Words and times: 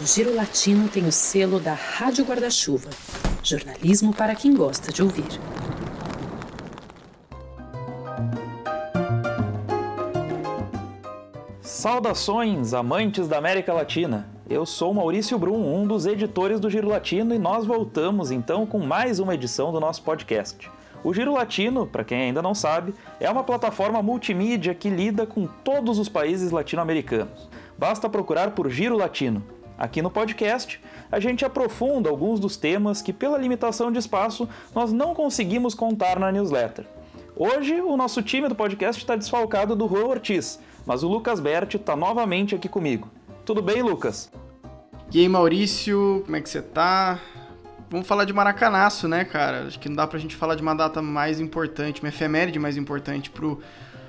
O 0.00 0.06
Giro 0.06 0.32
Latino 0.32 0.88
tem 0.88 1.04
o 1.06 1.10
selo 1.10 1.58
da 1.58 1.74
Rádio 1.74 2.24
Guarda-Chuva. 2.24 2.88
Jornalismo 3.42 4.14
para 4.14 4.32
quem 4.32 4.54
gosta 4.54 4.92
de 4.92 5.02
ouvir. 5.02 5.26
Saudações, 11.60 12.72
amantes 12.74 13.26
da 13.26 13.38
América 13.38 13.72
Latina! 13.72 14.28
Eu 14.48 14.64
sou 14.64 14.94
Maurício 14.94 15.36
Brum, 15.36 15.82
um 15.82 15.84
dos 15.84 16.06
editores 16.06 16.60
do 16.60 16.70
Giro 16.70 16.88
Latino, 16.88 17.34
e 17.34 17.38
nós 17.38 17.66
voltamos 17.66 18.30
então 18.30 18.64
com 18.64 18.78
mais 18.78 19.18
uma 19.18 19.34
edição 19.34 19.72
do 19.72 19.80
nosso 19.80 20.02
podcast. 20.04 20.70
O 21.02 21.12
Giro 21.12 21.32
Latino, 21.32 21.88
para 21.88 22.04
quem 22.04 22.22
ainda 22.22 22.40
não 22.40 22.54
sabe, 22.54 22.94
é 23.18 23.28
uma 23.28 23.42
plataforma 23.42 24.00
multimídia 24.00 24.76
que 24.76 24.88
lida 24.88 25.26
com 25.26 25.48
todos 25.64 25.98
os 25.98 26.08
países 26.08 26.52
latino-americanos. 26.52 27.48
Basta 27.76 28.08
procurar 28.08 28.52
por 28.52 28.70
Giro 28.70 28.96
Latino. 28.96 29.57
Aqui 29.78 30.02
no 30.02 30.10
podcast, 30.10 30.80
a 31.10 31.20
gente 31.20 31.44
aprofunda 31.44 32.10
alguns 32.10 32.40
dos 32.40 32.56
temas 32.56 33.00
que, 33.00 33.12
pela 33.12 33.38
limitação 33.38 33.92
de 33.92 33.98
espaço, 34.00 34.48
nós 34.74 34.92
não 34.92 35.14
conseguimos 35.14 35.72
contar 35.72 36.18
na 36.18 36.32
newsletter. 36.32 36.84
Hoje, 37.36 37.80
o 37.80 37.96
nosso 37.96 38.20
time 38.20 38.48
do 38.48 38.56
podcast 38.56 39.00
está 39.00 39.14
desfalcado 39.14 39.76
do 39.76 39.86
Juan 39.86 40.06
Ortiz, 40.06 40.58
mas 40.84 41.04
o 41.04 41.08
Lucas 41.08 41.38
Berti 41.38 41.76
está 41.76 41.94
novamente 41.94 42.56
aqui 42.56 42.68
comigo. 42.68 43.08
Tudo 43.44 43.62
bem, 43.62 43.80
Lucas? 43.80 44.32
E 45.12 45.20
aí, 45.20 45.28
Maurício, 45.28 46.22
como 46.24 46.36
é 46.36 46.40
que 46.40 46.48
você 46.48 46.60
tá? 46.60 47.20
Vamos 47.88 48.06
falar 48.06 48.24
de 48.24 48.32
Maracanaço, 48.32 49.06
né, 49.06 49.24
cara? 49.24 49.68
Acho 49.68 49.78
que 49.78 49.88
não 49.88 49.94
dá 49.94 50.08
pra 50.08 50.18
gente 50.18 50.34
falar 50.34 50.56
de 50.56 50.62
uma 50.62 50.74
data 50.74 51.00
mais 51.00 51.38
importante, 51.38 52.02
uma 52.02 52.08
efeméride 52.08 52.58
mais 52.58 52.76
importante 52.76 53.30
pro, 53.30 53.60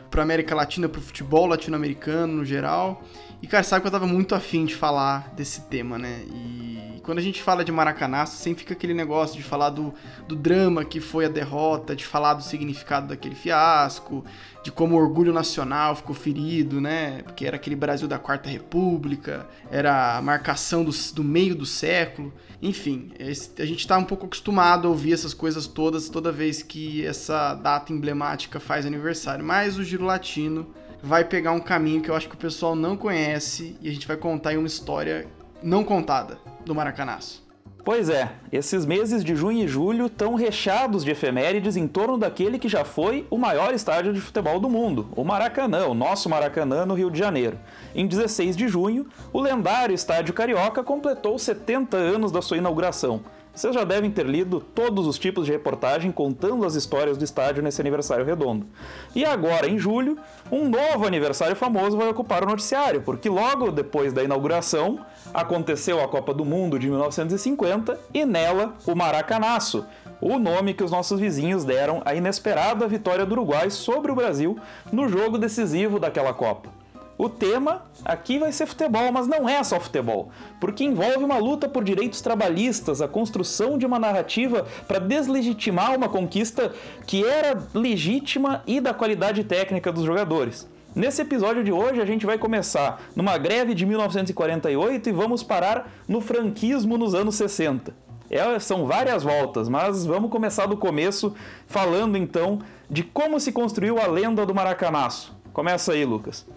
pro 0.10 0.22
América 0.22 0.56
Latina, 0.56 0.90
pro 0.90 1.02
futebol 1.02 1.46
latino-americano 1.46 2.34
no 2.34 2.46
geral. 2.46 3.04
E, 3.42 3.48
cara, 3.48 3.64
sabe 3.64 3.82
que 3.82 3.88
eu 3.88 3.92
tava 3.92 4.08
muito 4.08 4.36
afim 4.36 4.66
de 4.66 4.76
falar 4.76 5.34
desse 5.36 5.62
tema, 5.62 5.98
né? 5.98 6.24
E 6.28 6.69
quando 7.00 7.20
a 7.20 7.22
gente 7.22 7.42
fala 7.42 7.64
de 7.64 7.72
Maracanã, 7.72 8.26
sempre 8.26 8.62
fica 8.62 8.74
aquele 8.74 8.94
negócio 8.94 9.38
de 9.38 9.44
falar 9.44 9.70
do, 9.70 9.94
do 10.28 10.36
drama 10.36 10.84
que 10.84 11.00
foi 11.00 11.26
a 11.26 11.30
derrota, 11.30 11.96
de 11.96 12.06
falar 12.06 12.34
do 12.34 12.44
significado 12.44 13.08
daquele 13.08 13.36
fiasco, 13.36 14.24
de 14.64 14.72
como 14.72 14.96
o 14.96 15.00
orgulho 15.00 15.34
nacional 15.34 15.96
ficou 15.96 16.16
ferido, 16.16 16.82
né? 16.82 17.22
Porque 17.24 17.46
era 17.46 17.56
aquele 17.56 17.76
Brasil 17.76 18.08
da 18.08 18.20
Quarta 18.20 18.50
República, 18.50 19.48
era 19.72 20.18
a 20.18 20.22
marcação 20.22 20.84
do, 20.84 20.92
do 21.14 21.24
meio 21.24 21.56
do 21.56 21.66
século. 21.66 22.34
Enfim, 22.62 23.12
a 23.58 23.66
gente 23.66 23.88
tá 23.88 23.98
um 23.98 24.04
pouco 24.04 24.26
acostumado 24.26 24.88
a 24.88 24.92
ouvir 24.92 25.14
essas 25.14 25.34
coisas 25.34 25.66
todas 25.66 26.10
toda 26.10 26.32
vez 26.32 26.62
que 26.62 27.06
essa 27.06 27.56
data 27.56 27.94
emblemática 27.94 28.60
faz 28.60 28.86
aniversário. 28.86 29.46
Mas 29.46 29.78
o 29.78 29.84
Giro 29.84 30.06
Latino 30.06 30.68
vai 31.02 31.24
pegar 31.24 31.52
um 31.52 31.60
caminho 31.60 32.02
que 32.02 32.10
eu 32.10 32.16
acho 32.16 32.28
que 32.28 32.36
o 32.36 32.38
pessoal 32.38 32.76
não 32.76 32.98
conhece 32.98 33.76
e 33.82 33.90
a 33.90 33.92
gente 33.92 34.08
vai 34.08 34.18
contar 34.18 34.50
aí 34.50 34.58
uma 34.58 34.68
história 34.68 35.28
não 35.62 35.84
contada 35.84 36.38
do 36.66 36.74
Maracanaço. 36.74 37.48
Pois 37.84 38.10
é, 38.10 38.30
esses 38.52 38.86
meses 38.86 39.24
de 39.24 39.36
junho 39.36 39.64
e 39.64 39.68
julho 39.68 40.08
estão 40.08 40.36
recheados 40.36 41.04
de 41.04 41.12
efemérides 41.12 41.78
em 41.78 41.88
torno 41.88 42.18
daquele 42.18 42.60
que 42.60 42.68
já 42.68 42.84
foi 42.84 43.26
o 43.30 43.38
maior 43.38 43.74
estádio 43.74 44.14
de 44.14 44.20
futebol 44.20 44.60
do 44.60 44.70
mundo, 44.70 45.08
o 45.16 45.24
Maracanã, 45.24 45.88
o 45.88 45.94
nosso 45.94 46.30
Maracanã 46.30 46.86
no 46.86 46.94
Rio 46.94 47.10
de 47.10 47.18
Janeiro. 47.18 47.58
Em 47.96 48.06
16 48.06 48.56
de 48.58 48.68
junho, 48.68 49.08
o 49.32 49.42
lendário 49.42 49.96
Estádio 49.96 50.34
Carioca 50.34 50.84
completou 50.84 51.40
70 51.40 51.96
anos 51.96 52.32
da 52.32 52.42
sua 52.42 52.58
inauguração. 52.58 53.22
Vocês 53.54 53.74
já 53.74 53.84
devem 53.84 54.10
ter 54.10 54.26
lido 54.26 54.62
todos 54.62 55.06
os 55.06 55.20
tipos 55.20 55.46
de 55.46 55.52
reportagem 55.52 56.12
contando 56.12 56.66
as 56.66 56.76
histórias 56.76 57.18
do 57.18 57.24
estádio 57.24 57.62
nesse 57.62 57.82
aniversário 57.82 58.24
redondo. 58.24 58.66
E 59.14 59.26
agora, 59.26 59.68
em 59.68 59.78
julho, 59.78 60.18
um 60.52 60.70
novo 60.70 61.06
aniversário 61.06 61.56
famoso 61.56 61.98
vai 61.98 62.08
ocupar 62.08 62.44
o 62.44 62.48
noticiário, 62.48 63.02
porque 63.02 63.30
logo 63.30 63.72
depois 63.72 64.14
da 64.14 64.24
inauguração 64.24 65.00
aconteceu 65.34 66.02
a 66.02 66.08
Copa 66.08 66.34
do 66.34 66.46
Mundo 66.46 66.80
de 66.80 66.90
1950 66.90 68.00
e 68.14 68.26
nela 68.26 68.76
o 68.86 68.96
Maracanaço, 68.96 69.86
o 70.22 70.40
nome 70.40 70.74
que 70.74 70.84
os 70.84 70.92
nossos 70.92 71.20
vizinhos 71.20 71.66
deram 71.66 72.02
à 72.06 72.16
inesperada 72.16 72.88
vitória 72.88 73.26
do 73.26 73.34
Uruguai 73.34 73.70
sobre 73.70 74.12
o 74.12 74.16
Brasil 74.16 74.58
no 74.92 75.10
jogo 75.10 75.38
decisivo 75.38 76.00
daquela 76.00 76.34
Copa. 76.34 76.79
O 77.20 77.28
tema 77.28 77.82
aqui 78.06 78.40
vai 78.40 78.50
ser 78.50 78.66
futebol, 78.66 79.12
mas 79.12 79.28
não 79.28 79.50
é 79.50 79.62
só 79.62 79.78
futebol, 79.78 80.30
porque 80.58 80.86
envolve 80.86 81.22
uma 81.22 81.38
luta 81.38 81.68
por 81.68 81.84
direitos 81.84 82.22
trabalhistas, 82.22 83.02
a 83.02 83.10
construção 83.10 83.78
de 83.78 83.86
uma 83.86 84.00
narrativa 84.00 84.66
para 84.88 85.00
deslegitimar 85.00 85.94
uma 85.98 86.08
conquista 86.08 86.72
que 87.06 87.26
era 87.26 87.62
legítima 87.74 88.64
e 88.66 88.80
da 88.80 88.94
qualidade 88.94 89.44
técnica 89.44 89.92
dos 89.92 90.06
jogadores. 90.06 90.66
Nesse 90.96 91.22
episódio 91.22 91.62
de 91.62 91.74
hoje, 91.74 92.00
a 92.00 92.06
gente 92.06 92.26
vai 92.26 92.38
começar 92.38 93.02
numa 93.14 93.38
greve 93.38 93.74
de 93.74 93.86
1948 93.86 95.10
e 95.10 95.12
vamos 95.12 95.44
parar 95.44 95.92
no 96.08 96.22
franquismo 96.22 96.98
nos 96.98 97.14
anos 97.14 97.36
60. 97.36 97.94
É, 98.30 98.58
são 98.60 98.86
várias 98.86 99.24
voltas, 99.24 99.68
mas 99.68 100.06
vamos 100.06 100.32
começar 100.32 100.68
do 100.68 100.78
começo, 100.78 101.36
falando 101.68 102.18
então 102.18 102.60
de 102.90 103.04
como 103.04 103.42
se 103.42 103.52
construiu 103.52 104.00
a 104.00 104.08
lenda 104.08 104.46
do 104.46 104.56
Maracanaço. 104.56 105.38
Começa 105.52 105.92
aí, 105.92 106.06
Lucas. 106.06 106.48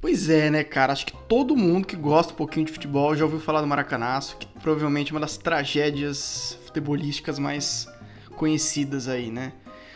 Pois 0.00 0.28
é, 0.28 0.50
né, 0.50 0.62
cara? 0.62 0.92
Acho 0.92 1.06
que 1.06 1.16
todo 1.26 1.56
mundo 1.56 1.86
que 1.86 1.96
gosta 1.96 2.32
um 2.32 2.36
pouquinho 2.36 2.66
de 2.66 2.72
futebol 2.72 3.16
já 3.16 3.24
ouviu 3.24 3.40
falar 3.40 3.60
do 3.60 3.66
Maracanaço, 3.66 4.36
que 4.36 4.46
provavelmente 4.60 5.10
é 5.10 5.14
uma 5.14 5.20
das 5.20 5.36
tragédias 5.36 6.58
futebolísticas 6.66 7.38
mais 7.38 7.88
conhecidas 8.36 9.08
aí, 9.08 9.30
né? 9.30 9.52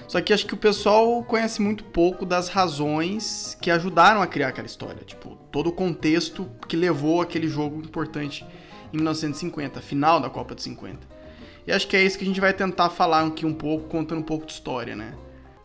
Só 0.08 0.20
que 0.20 0.32
acho 0.32 0.46
que 0.46 0.54
o 0.54 0.56
pessoal 0.56 1.22
conhece 1.22 1.62
muito 1.62 1.84
pouco 1.84 2.26
das 2.26 2.48
razões 2.48 3.56
que 3.60 3.70
ajudaram 3.70 4.20
a 4.20 4.26
criar 4.26 4.48
aquela 4.48 4.66
história. 4.66 5.04
Tipo, 5.04 5.36
todo 5.52 5.68
o 5.68 5.72
contexto 5.72 6.50
que 6.66 6.76
levou 6.76 7.20
aquele 7.20 7.46
jogo 7.46 7.80
importante 7.80 8.44
em 8.92 8.96
1950, 8.96 9.80
final 9.80 10.18
da 10.18 10.28
Copa 10.28 10.54
de 10.54 10.62
50. 10.62 10.98
E 11.66 11.70
acho 11.70 11.86
que 11.86 11.96
é 11.96 12.02
isso 12.02 12.18
que 12.18 12.24
a 12.24 12.26
gente 12.26 12.40
vai 12.40 12.52
tentar 12.52 12.90
falar 12.90 13.24
aqui 13.24 13.46
um 13.46 13.54
pouco, 13.54 13.86
contando 13.86 14.18
um 14.18 14.24
pouco 14.24 14.46
de 14.46 14.52
história, 14.52 14.96
né? 14.96 15.14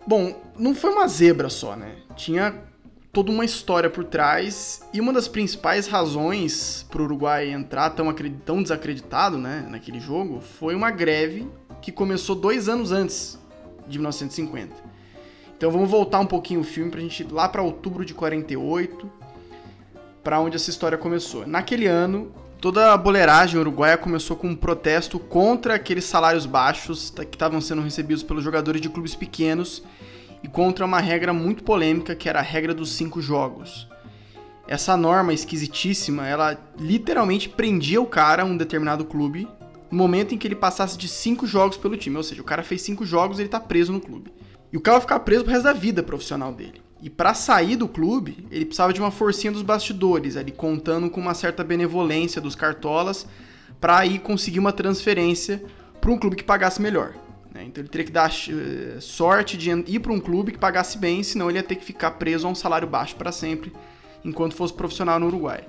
Bom, 0.06 0.40
não 0.60 0.76
foi 0.76 0.92
uma 0.92 1.08
zebra 1.08 1.50
só, 1.50 1.76
né? 1.76 1.96
Tinha 2.16 2.54
toda 3.16 3.32
uma 3.32 3.46
história 3.46 3.90
por 3.90 4.04
trás 4.04 4.82
e 4.94 5.00
uma 5.00 5.14
das 5.14 5.26
principais 5.26 5.88
razões 5.88 6.86
para 6.92 7.02
o 7.02 7.06
Uruguai 7.06 7.50
entrar 7.50 7.92
tão, 7.92 8.14
tão 8.46 8.62
desacreditado 8.62 9.38
né, 9.38 9.66
naquele 9.70 10.02
jogo 10.02 10.42
foi 10.42 10.76
uma 10.76 10.92
greve 10.92 11.48
que 11.82 11.94
começou 11.94 12.36
dois 12.36 12.68
anos 12.68 12.92
antes 12.92 13.40
de 13.88 13.98
1950. 13.98 14.76
Então 15.56 15.72
vamos 15.72 15.90
voltar 15.90 16.20
um 16.20 16.26
pouquinho 16.26 16.60
o 16.60 16.64
filme 16.66 16.92
para 16.92 17.00
a 17.00 17.04
gente 17.04 17.24
ir 17.24 17.32
lá 17.32 17.48
para 17.48 17.62
outubro 17.62 18.04
de 18.04 18.14
48, 18.14 19.10
para 20.22 20.42
onde 20.42 20.58
essa 20.58 20.70
história 20.70 20.98
começou. 20.98 21.48
Naquele 21.48 21.88
ano, 21.88 22.34
toda 22.60 22.92
a 22.92 22.98
boleiragem 22.98 23.58
uruguaia 23.58 23.98
começou 23.98 24.36
com 24.36 24.48
um 24.48 24.56
protesto 24.58 25.20
contra 25.20 25.76
aqueles 25.76 26.04
salários 26.04 26.46
baixos 26.46 27.12
que 27.12 27.22
estavam 27.22 27.62
sendo 27.62 27.82
recebidos 27.82 28.24
pelos 28.24 28.44
jogadores 28.44 28.82
de 28.82 28.90
clubes 28.90 29.16
pequenos 29.16 29.82
e 30.46 30.48
contra 30.48 30.86
uma 30.86 31.00
regra 31.00 31.34
muito 31.34 31.64
polêmica 31.64 32.14
que 32.14 32.30
era 32.30 32.38
a 32.38 32.44
regra 32.44 32.72
dos 32.72 32.92
cinco 32.92 33.20
jogos. 33.20 33.88
Essa 34.68 34.96
norma 34.96 35.34
esquisitíssima, 35.34 36.28
ela 36.28 36.56
literalmente 36.78 37.50
prendia 37.50 38.00
o 38.00 38.06
cara 38.06 38.44
a 38.44 38.46
um 38.46 38.56
determinado 38.56 39.04
clube 39.06 39.48
no 39.90 39.98
momento 39.98 40.36
em 40.36 40.38
que 40.38 40.48
ele 40.48 40.56
passasse 40.56 41.00
de 41.00 41.08
cinco 41.08 41.48
jogos 41.48 41.78
pelo 41.78 41.98
time. 41.98 42.16
Ou 42.16 42.22
seja, 42.22 42.44
o 42.44 42.46
cara 42.46 42.62
fez 42.62 42.84
cinco 42.84 43.04
jogos 43.04 43.40
e 43.40 43.42
ele 43.42 43.50
tá 43.50 43.60
preso 43.60 43.92
no 43.92 44.00
clube. 44.00 44.32
E 44.72 44.78
o 44.78 44.82
cara 44.82 44.98
vai 44.98 45.02
ficar 45.02 45.20
preso 45.22 45.44
pro 45.44 45.52
resto 45.52 45.64
da 45.64 45.74
vida 45.74 46.04
profissional 46.04 46.54
dele. 46.54 46.80
E 47.02 47.10
para 47.10 47.34
sair 47.34 47.76
do 47.76 47.88
clube, 47.88 48.46
ele 48.52 48.66
precisava 48.66 48.94
de 48.94 49.00
uma 49.00 49.10
forcinha 49.10 49.52
dos 49.52 49.64
bastidores, 49.64 50.38
ali 50.38 50.52
contando 50.52 51.10
com 51.10 51.20
uma 51.20 51.34
certa 51.34 51.64
benevolência 51.64 52.40
dos 52.40 52.54
cartolas 52.54 53.26
para 53.82 53.98
aí 53.98 54.20
conseguir 54.20 54.60
uma 54.60 54.72
transferência 54.72 55.64
para 56.00 56.12
um 56.12 56.20
clube 56.20 56.36
que 56.36 56.44
pagasse 56.44 56.80
melhor. 56.80 57.16
Né? 57.56 57.64
Então 57.64 57.82
ele 57.82 57.88
teria 57.88 58.06
que 58.06 58.12
dar 58.12 58.30
uh, 58.30 59.02
sorte 59.02 59.56
de 59.58 59.72
ir 59.72 60.00
para 60.00 60.12
um 60.12 60.20
clube 60.20 60.52
que 60.52 60.58
pagasse 60.58 60.98
bem, 60.98 61.24
senão 61.24 61.50
ele 61.50 61.58
ia 61.58 61.64
ter 61.64 61.76
que 61.76 61.86
ficar 61.86 62.12
preso 62.12 62.46
a 62.46 62.50
um 62.50 62.56
salário 62.56 62.86
baixo 62.86 63.16
para 63.16 63.32
sempre, 63.32 63.72
enquanto 64.26 64.56
fosse 64.56 64.74
profissional 64.74 65.18
no 65.18 65.28
Uruguai. 65.28 65.64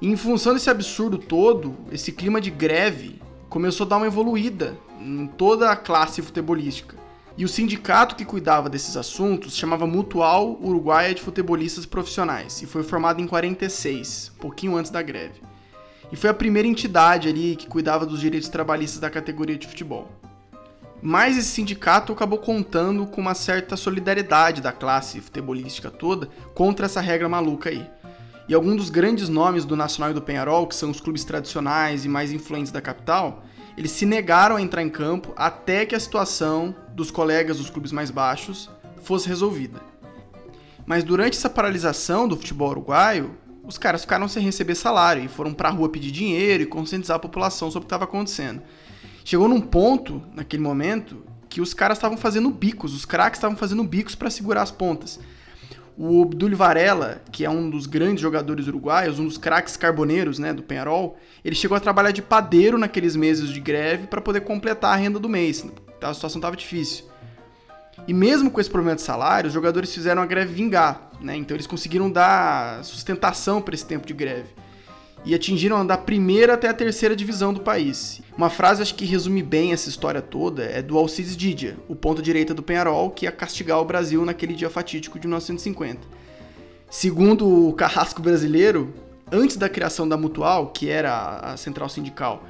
E 0.00 0.06
em 0.06 0.16
função 0.16 0.54
desse 0.54 0.70
absurdo 0.70 1.18
todo, 1.18 1.74
esse 1.90 2.12
clima 2.12 2.40
de 2.40 2.52
greve 2.52 3.20
começou 3.48 3.84
a 3.84 3.88
dar 3.88 3.96
uma 3.96 4.06
evoluída 4.06 4.78
em 5.00 5.26
toda 5.26 5.70
a 5.72 5.76
classe 5.76 6.22
futebolística. 6.22 6.96
E 7.36 7.44
o 7.44 7.48
sindicato 7.48 8.14
que 8.14 8.24
cuidava 8.24 8.68
desses 8.68 8.96
assuntos 8.96 9.56
chamava 9.56 9.86
Mutual 9.86 10.58
Uruguaia 10.62 11.14
de 11.14 11.22
Futebolistas 11.22 11.86
Profissionais 11.86 12.62
e 12.62 12.66
foi 12.66 12.82
formado 12.84 13.20
em 13.20 13.26
46, 13.26 14.32
pouquinho 14.40 14.76
antes 14.76 14.90
da 14.90 15.02
greve. 15.02 15.40
E 16.12 16.16
foi 16.16 16.30
a 16.30 16.34
primeira 16.34 16.68
entidade 16.68 17.28
ali 17.28 17.56
que 17.56 17.66
cuidava 17.66 18.06
dos 18.06 18.20
direitos 18.20 18.48
trabalhistas 18.48 19.00
da 19.00 19.10
categoria 19.10 19.56
de 19.56 19.66
futebol. 19.66 20.08
Mas 21.00 21.36
esse 21.36 21.48
sindicato 21.48 22.12
acabou 22.12 22.38
contando 22.38 23.06
com 23.06 23.20
uma 23.20 23.34
certa 23.34 23.76
solidariedade 23.76 24.60
da 24.60 24.72
classe 24.72 25.20
futebolística 25.20 25.90
toda 25.90 26.28
contra 26.54 26.86
essa 26.86 27.00
regra 27.00 27.28
maluca 27.28 27.70
aí. 27.70 27.88
E 28.48 28.54
alguns 28.54 28.76
dos 28.76 28.90
grandes 28.90 29.28
nomes 29.28 29.64
do 29.64 29.76
Nacional 29.76 30.10
e 30.10 30.14
do 30.14 30.22
Penharol, 30.22 30.66
que 30.66 30.74
são 30.74 30.90
os 30.90 31.00
clubes 31.00 31.24
tradicionais 31.24 32.04
e 32.04 32.08
mais 32.08 32.32
influentes 32.32 32.72
da 32.72 32.80
capital, 32.80 33.44
eles 33.76 33.92
se 33.92 34.04
negaram 34.04 34.56
a 34.56 34.62
entrar 34.62 34.82
em 34.82 34.88
campo 34.88 35.32
até 35.36 35.86
que 35.86 35.94
a 35.94 36.00
situação 36.00 36.74
dos 36.94 37.10
colegas 37.10 37.58
dos 37.58 37.70
clubes 37.70 37.92
mais 37.92 38.10
baixos 38.10 38.68
fosse 39.02 39.28
resolvida. 39.28 39.80
Mas 40.84 41.04
durante 41.04 41.36
essa 41.36 41.50
paralisação 41.50 42.26
do 42.26 42.36
futebol 42.36 42.70
uruguaio, 42.70 43.36
os 43.62 43.76
caras 43.76 44.00
ficaram 44.00 44.26
sem 44.26 44.42
receber 44.42 44.74
salário 44.74 45.22
e 45.22 45.28
foram 45.28 45.52
pra 45.52 45.68
rua 45.68 45.90
pedir 45.90 46.10
dinheiro 46.10 46.62
e 46.62 46.66
conscientizar 46.66 47.16
a 47.18 47.20
população 47.20 47.70
sobre 47.70 47.84
o 47.84 47.86
que 47.86 47.94
estava 47.94 48.04
acontecendo. 48.04 48.62
Chegou 49.28 49.46
num 49.46 49.60
ponto, 49.60 50.22
naquele 50.34 50.62
momento, 50.62 51.22
que 51.50 51.60
os 51.60 51.74
caras 51.74 51.98
estavam 51.98 52.16
fazendo 52.16 52.48
bicos, 52.48 52.94
os 52.94 53.04
craques 53.04 53.36
estavam 53.36 53.58
fazendo 53.58 53.84
bicos 53.84 54.14
para 54.14 54.30
segurar 54.30 54.62
as 54.62 54.70
pontas. 54.70 55.20
O 55.98 56.22
Obdúlio 56.22 56.56
Varela, 56.56 57.20
que 57.30 57.44
é 57.44 57.50
um 57.50 57.68
dos 57.68 57.84
grandes 57.84 58.22
jogadores 58.22 58.68
uruguaios, 58.68 59.18
um 59.18 59.26
dos 59.26 59.36
craques 59.36 59.76
carboneiros 59.76 60.38
né, 60.38 60.54
do 60.54 60.62
Penharol, 60.62 61.18
ele 61.44 61.54
chegou 61.54 61.76
a 61.76 61.80
trabalhar 61.80 62.10
de 62.10 62.22
padeiro 62.22 62.78
naqueles 62.78 63.14
meses 63.14 63.50
de 63.50 63.60
greve 63.60 64.06
para 64.06 64.22
poder 64.22 64.40
completar 64.40 64.94
a 64.94 64.96
renda 64.96 65.18
do 65.18 65.28
mês. 65.28 65.62
A 66.00 66.14
situação 66.14 66.38
estava 66.38 66.56
difícil. 66.56 67.04
E 68.06 68.14
mesmo 68.14 68.50
com 68.50 68.62
esse 68.62 68.70
problema 68.70 68.96
de 68.96 69.02
salário, 69.02 69.48
os 69.48 69.52
jogadores 69.52 69.92
fizeram 69.92 70.22
a 70.22 70.26
greve 70.26 70.54
vingar. 70.54 71.10
Né? 71.20 71.36
Então 71.36 71.54
eles 71.54 71.66
conseguiram 71.66 72.10
dar 72.10 72.82
sustentação 72.82 73.60
para 73.60 73.74
esse 73.74 73.84
tempo 73.84 74.06
de 74.06 74.14
greve 74.14 74.48
e 75.24 75.34
atingiram 75.34 75.86
da 75.86 75.96
primeira 75.96 76.54
até 76.54 76.68
a 76.68 76.74
terceira 76.74 77.14
divisão 77.14 77.52
do 77.52 77.60
país. 77.60 78.20
Uma 78.36 78.50
frase 78.50 78.82
acho 78.82 78.94
que 78.94 79.04
resume 79.04 79.42
bem 79.42 79.72
essa 79.72 79.88
história 79.88 80.22
toda 80.22 80.62
é 80.64 80.80
do 80.80 80.96
Alcides 80.96 81.36
Didia, 81.36 81.76
o 81.88 81.96
ponto 81.96 82.22
direita 82.22 82.54
do 82.54 82.62
Penharol, 82.62 83.10
que 83.10 83.26
ia 83.26 83.32
castigar 83.32 83.80
o 83.80 83.84
Brasil 83.84 84.24
naquele 84.24 84.54
dia 84.54 84.70
fatídico 84.70 85.18
de 85.18 85.26
1950. 85.26 86.00
Segundo 86.90 87.68
o 87.68 87.72
carrasco 87.74 88.22
brasileiro, 88.22 88.94
antes 89.30 89.56
da 89.56 89.68
criação 89.68 90.08
da 90.08 90.16
Mutual, 90.16 90.68
que 90.68 90.88
era 90.88 91.40
a 91.40 91.56
central 91.56 91.88
sindical 91.88 92.44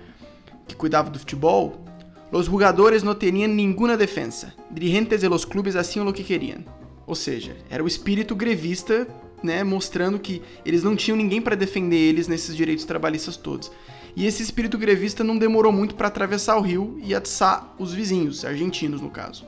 que 0.66 0.76
cuidava 0.76 1.10
do 1.10 1.18
futebol, 1.18 1.84
os 2.30 2.46
jogadores 2.46 3.02
não 3.02 3.14
tinham 3.14 3.48
nenhuma 3.48 3.96
defesa. 3.96 4.52
Dirigentes 4.70 5.20
de 5.20 5.28
los 5.28 5.46
clubes 5.46 5.74
hacían 5.74 6.04
lo 6.04 6.12
que 6.12 6.22
queriam. 6.22 6.62
Ou 7.06 7.14
seja, 7.14 7.56
era 7.70 7.82
o 7.82 7.88
espírito 7.88 8.36
grevista 8.36 9.08
né, 9.42 9.62
mostrando 9.64 10.18
que 10.18 10.42
eles 10.64 10.82
não 10.82 10.96
tinham 10.96 11.16
ninguém 11.16 11.40
para 11.40 11.54
defender 11.54 11.96
eles 11.96 12.28
nesses 12.28 12.56
direitos 12.56 12.84
trabalhistas 12.84 13.36
todos. 13.36 13.70
E 14.16 14.26
esse 14.26 14.42
espírito 14.42 14.76
grevista 14.78 15.22
não 15.22 15.38
demorou 15.38 15.72
muito 15.72 15.94
para 15.94 16.08
atravessar 16.08 16.56
o 16.56 16.62
rio 16.62 16.98
e 17.02 17.14
atiçar 17.14 17.74
os 17.78 17.92
vizinhos, 17.92 18.44
argentinos 18.44 19.00
no 19.00 19.10
caso. 19.10 19.46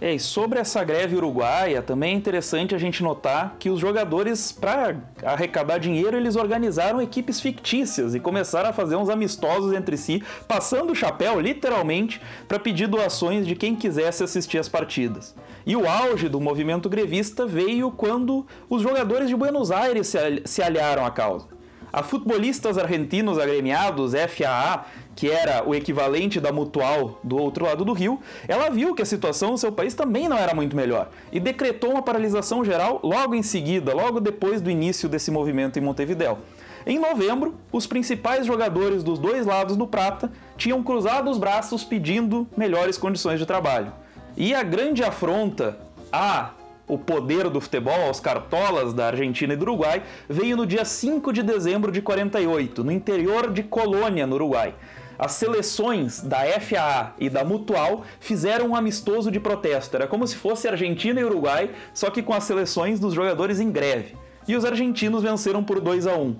É, 0.00 0.14
e 0.14 0.20
sobre 0.20 0.60
essa 0.60 0.84
greve 0.84 1.16
uruguaia, 1.16 1.82
também 1.82 2.14
é 2.14 2.16
interessante 2.16 2.72
a 2.72 2.78
gente 2.78 3.02
notar 3.02 3.56
que 3.58 3.68
os 3.68 3.80
jogadores, 3.80 4.52
para 4.52 4.96
arrecadar 5.24 5.78
dinheiro, 5.78 6.16
eles 6.16 6.36
organizaram 6.36 7.02
equipes 7.02 7.40
fictícias 7.40 8.14
e 8.14 8.20
começaram 8.20 8.70
a 8.70 8.72
fazer 8.72 8.94
uns 8.94 9.08
amistosos 9.08 9.72
entre 9.72 9.96
si, 9.96 10.22
passando 10.46 10.92
o 10.92 10.94
chapéu, 10.94 11.40
literalmente, 11.40 12.20
para 12.46 12.60
pedir 12.60 12.86
doações 12.86 13.44
de 13.44 13.56
quem 13.56 13.74
quisesse 13.74 14.22
assistir 14.22 14.58
as 14.58 14.68
partidas. 14.68 15.34
E 15.66 15.74
o 15.74 15.88
auge 15.88 16.28
do 16.28 16.40
movimento 16.40 16.88
grevista 16.88 17.44
veio 17.44 17.90
quando 17.90 18.46
os 18.70 18.82
jogadores 18.82 19.28
de 19.28 19.34
Buenos 19.34 19.72
Aires 19.72 20.14
se 20.44 20.62
aliaram 20.62 21.04
à 21.04 21.10
causa. 21.10 21.57
A 21.92 22.02
Futbolistas 22.02 22.76
Argentinos 22.76 23.38
Agremiados, 23.38 24.12
FAA, 24.12 24.84
que 25.16 25.30
era 25.30 25.66
o 25.66 25.74
equivalente 25.74 26.38
da 26.38 26.52
Mutual 26.52 27.18
do 27.24 27.36
outro 27.36 27.64
lado 27.64 27.84
do 27.84 27.92
rio, 27.92 28.20
ela 28.46 28.68
viu 28.68 28.94
que 28.94 29.02
a 29.02 29.06
situação 29.06 29.52
no 29.52 29.58
seu 29.58 29.72
país 29.72 29.94
também 29.94 30.28
não 30.28 30.36
era 30.36 30.54
muito 30.54 30.76
melhor 30.76 31.08
e 31.32 31.40
decretou 31.40 31.90
uma 31.90 32.02
paralisação 32.02 32.64
geral 32.64 33.00
logo 33.02 33.34
em 33.34 33.42
seguida, 33.42 33.94
logo 33.94 34.20
depois 34.20 34.60
do 34.60 34.70
início 34.70 35.08
desse 35.08 35.30
movimento 35.30 35.78
em 35.78 35.82
Montevideo. 35.82 36.38
Em 36.86 36.98
novembro, 36.98 37.54
os 37.72 37.86
principais 37.86 38.46
jogadores 38.46 39.02
dos 39.02 39.18
dois 39.18 39.44
lados 39.44 39.76
do 39.76 39.86
Prata 39.86 40.30
tinham 40.56 40.82
cruzado 40.82 41.30
os 41.30 41.38
braços 41.38 41.84
pedindo 41.84 42.46
melhores 42.56 42.96
condições 42.96 43.38
de 43.38 43.46
trabalho. 43.46 43.92
E 44.36 44.54
a 44.54 44.62
grande 44.62 45.02
afronta 45.02 45.78
a 46.12 46.50
o 46.88 46.98
poder 46.98 47.48
do 47.50 47.60
futebol 47.60 48.06
aos 48.06 48.18
cartolas 48.18 48.94
da 48.94 49.06
Argentina 49.06 49.52
e 49.52 49.56
do 49.56 49.62
Uruguai 49.62 50.02
veio 50.28 50.56
no 50.56 50.66
dia 50.66 50.84
5 50.84 51.32
de 51.32 51.42
dezembro 51.42 51.92
de 51.92 52.00
48, 52.00 52.82
no 52.82 52.90
interior 52.90 53.52
de 53.52 53.62
Colônia, 53.62 54.26
no 54.26 54.34
Uruguai. 54.34 54.74
As 55.18 55.32
seleções 55.32 56.20
da 56.20 56.38
FAA 56.60 57.14
e 57.18 57.28
da 57.28 57.44
Mutual 57.44 58.04
fizeram 58.20 58.68
um 58.68 58.76
amistoso 58.76 59.32
de 59.32 59.40
protesto. 59.40 59.96
Era 59.96 60.06
como 60.06 60.26
se 60.26 60.36
fosse 60.36 60.68
Argentina 60.68 61.20
e 61.20 61.24
Uruguai, 61.24 61.70
só 61.92 62.08
que 62.08 62.22
com 62.22 62.32
as 62.32 62.44
seleções 62.44 63.00
dos 63.00 63.14
jogadores 63.14 63.58
em 63.58 63.70
greve. 63.70 64.16
E 64.46 64.54
os 64.56 64.64
argentinos 64.64 65.24
venceram 65.24 65.62
por 65.62 65.80
2 65.80 66.06
a 66.06 66.14
1. 66.14 66.36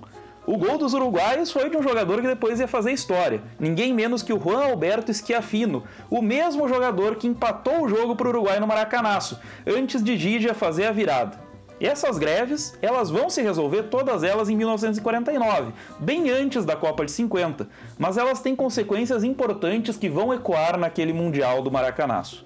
O 0.51 0.57
gol 0.57 0.79
dos 0.79 0.95
uruguaios 0.95 1.51
foi 1.51 1.69
de 1.69 1.77
um 1.77 1.83
jogador 1.83 2.21
que 2.21 2.27
depois 2.27 2.59
ia 2.59 2.67
fazer 2.67 2.91
história. 2.91 3.39
Ninguém 3.59 3.93
menos 3.93 4.23
que 4.23 4.33
o 4.33 4.39
Juan 4.39 4.65
Alberto 4.65 5.13
Schiaffino, 5.13 5.83
o 6.09 6.23
mesmo 6.23 6.67
jogador 6.67 7.17
que 7.17 7.27
empatou 7.27 7.83
o 7.83 7.87
jogo 7.87 8.15
para 8.15 8.25
o 8.25 8.31
Uruguai 8.31 8.59
no 8.59 8.65
Maracanaço, 8.65 9.39
antes 9.67 10.03
de 10.03 10.17
Gigia 10.17 10.55
fazer 10.55 10.87
a 10.87 10.91
virada. 10.91 11.39
E 11.79 11.85
essas 11.85 12.17
greves, 12.17 12.75
elas 12.81 13.11
vão 13.11 13.29
se 13.29 13.43
resolver 13.43 13.83
todas 13.83 14.23
elas 14.23 14.49
em 14.49 14.55
1949, 14.55 15.71
bem 15.99 16.31
antes 16.31 16.65
da 16.65 16.75
Copa 16.75 17.05
de 17.05 17.11
50, 17.11 17.69
mas 17.99 18.17
elas 18.17 18.41
têm 18.41 18.55
consequências 18.55 19.23
importantes 19.23 19.97
que 19.97 20.09
vão 20.09 20.33
ecoar 20.33 20.79
naquele 20.79 21.13
Mundial 21.13 21.61
do 21.61 21.69
Maracanaço. 21.69 22.43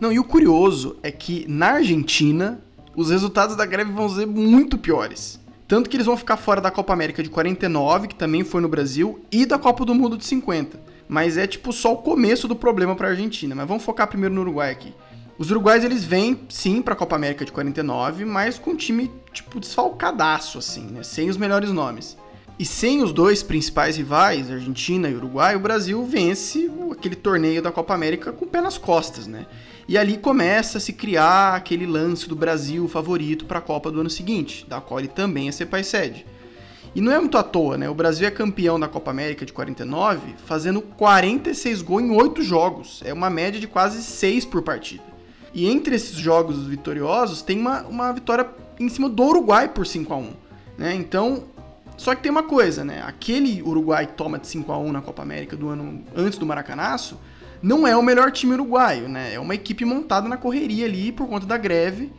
Não, 0.00 0.10
e 0.10 0.18
o 0.18 0.24
curioso 0.24 0.96
é 1.02 1.12
que 1.12 1.44
na 1.50 1.72
Argentina 1.72 2.62
os 2.96 3.10
resultados 3.10 3.56
da 3.56 3.66
greve 3.66 3.92
vão 3.92 4.08
ser 4.08 4.26
muito 4.26 4.78
piores. 4.78 5.43
Tanto 5.66 5.88
que 5.88 5.96
eles 5.96 6.06
vão 6.06 6.16
ficar 6.16 6.36
fora 6.36 6.60
da 6.60 6.70
Copa 6.70 6.92
América 6.92 7.22
de 7.22 7.30
49, 7.30 8.08
que 8.08 8.14
também 8.14 8.44
foi 8.44 8.60
no 8.60 8.68
Brasil, 8.68 9.24
e 9.32 9.46
da 9.46 9.58
Copa 9.58 9.84
do 9.84 9.94
Mundo 9.94 10.16
de 10.16 10.24
50. 10.24 10.78
Mas 11.08 11.36
é 11.36 11.46
tipo 11.46 11.72
só 11.72 11.92
o 11.92 11.98
começo 11.98 12.46
do 12.46 12.56
problema 12.56 12.94
para 12.94 13.08
a 13.08 13.10
Argentina. 13.10 13.54
Mas 13.54 13.66
vamos 13.66 13.82
focar 13.82 14.08
primeiro 14.08 14.34
no 14.34 14.42
Uruguai 14.42 14.70
aqui. 14.70 14.94
Os 15.36 15.50
uruguais 15.50 15.82
eles 15.82 16.04
vêm 16.04 16.40
sim 16.48 16.80
para 16.80 16.94
a 16.94 16.96
Copa 16.96 17.16
América 17.16 17.44
de 17.44 17.50
49, 17.50 18.24
mas 18.24 18.56
com 18.56 18.70
um 18.70 18.76
time 18.76 19.10
tipo 19.32 19.58
desfalcadaço 19.58 20.58
assim, 20.58 20.86
né? 20.86 21.02
Sem 21.02 21.28
os 21.28 21.36
melhores 21.36 21.70
nomes. 21.70 22.16
E 22.56 22.64
sem 22.64 23.02
os 23.02 23.12
dois 23.12 23.42
principais 23.42 23.96
rivais, 23.96 24.48
Argentina 24.48 25.08
e 25.08 25.14
Uruguai, 25.16 25.56
o 25.56 25.60
Brasil 25.60 26.04
vence 26.04 26.70
aquele 26.92 27.16
torneio 27.16 27.60
da 27.60 27.72
Copa 27.72 27.92
América 27.94 28.32
com 28.32 28.44
o 28.44 28.48
pé 28.48 28.60
nas 28.60 28.78
costas, 28.78 29.26
né? 29.26 29.44
E 29.86 29.98
ali 29.98 30.16
começa 30.16 30.78
a 30.78 30.80
se 30.80 30.92
criar 30.92 31.54
aquele 31.54 31.86
lance 31.86 32.28
do 32.28 32.34
Brasil 32.34 32.88
favorito 32.88 33.44
para 33.44 33.58
a 33.58 33.62
Copa 33.62 33.90
do 33.90 34.00
ano 34.00 34.10
seguinte, 34.10 34.64
da 34.68 34.80
qual 34.80 35.00
ele 35.00 35.08
também 35.08 35.48
é 35.48 35.52
ser 35.52 35.66
pai 35.66 35.84
sede. 35.84 36.26
E 36.94 37.00
não 37.00 37.12
é 37.12 37.18
muito 37.18 37.36
à 37.36 37.42
toa, 37.42 37.76
né? 37.76 37.88
O 37.88 37.94
Brasil 37.94 38.26
é 38.26 38.30
campeão 38.30 38.78
da 38.78 38.86
Copa 38.86 39.10
América 39.10 39.44
de 39.44 39.52
49, 39.52 40.36
fazendo 40.46 40.80
46 40.80 41.82
gols 41.82 42.02
em 42.02 42.10
8 42.10 42.42
jogos. 42.42 43.02
É 43.04 43.12
uma 43.12 43.28
média 43.28 43.60
de 43.60 43.66
quase 43.66 44.02
6 44.02 44.44
por 44.44 44.62
partida. 44.62 45.02
E 45.52 45.68
entre 45.68 45.96
esses 45.96 46.16
jogos 46.16 46.66
vitoriosos, 46.66 47.42
tem 47.42 47.58
uma, 47.58 47.82
uma 47.82 48.12
vitória 48.12 48.48
em 48.78 48.88
cima 48.88 49.08
do 49.08 49.22
Uruguai 49.22 49.68
por 49.68 49.86
5 49.86 50.12
a 50.12 50.16
1 50.16 50.44
né? 50.76 50.94
Então, 50.94 51.44
só 51.96 52.14
que 52.14 52.22
tem 52.22 52.30
uma 52.30 52.42
coisa, 52.42 52.84
né? 52.84 53.02
Aquele 53.06 53.62
Uruguai 53.62 54.06
toma 54.06 54.38
de 54.38 54.46
5 54.48 54.70
a 54.72 54.78
1 54.78 54.92
na 54.92 55.00
Copa 55.00 55.22
América 55.22 55.56
do 55.56 55.68
ano 55.68 56.02
antes 56.16 56.38
do 56.38 56.46
Maracanaço, 56.46 57.18
não 57.64 57.86
é 57.86 57.96
o 57.96 58.02
melhor 58.02 58.30
time 58.30 58.52
uruguaio, 58.52 59.08
né? 59.08 59.32
É 59.32 59.40
uma 59.40 59.54
equipe 59.54 59.86
montada 59.86 60.28
na 60.28 60.36
correria 60.36 60.84
ali 60.84 61.10
por 61.10 61.26
conta 61.26 61.46
da 61.46 61.56
greve. 61.56 62.12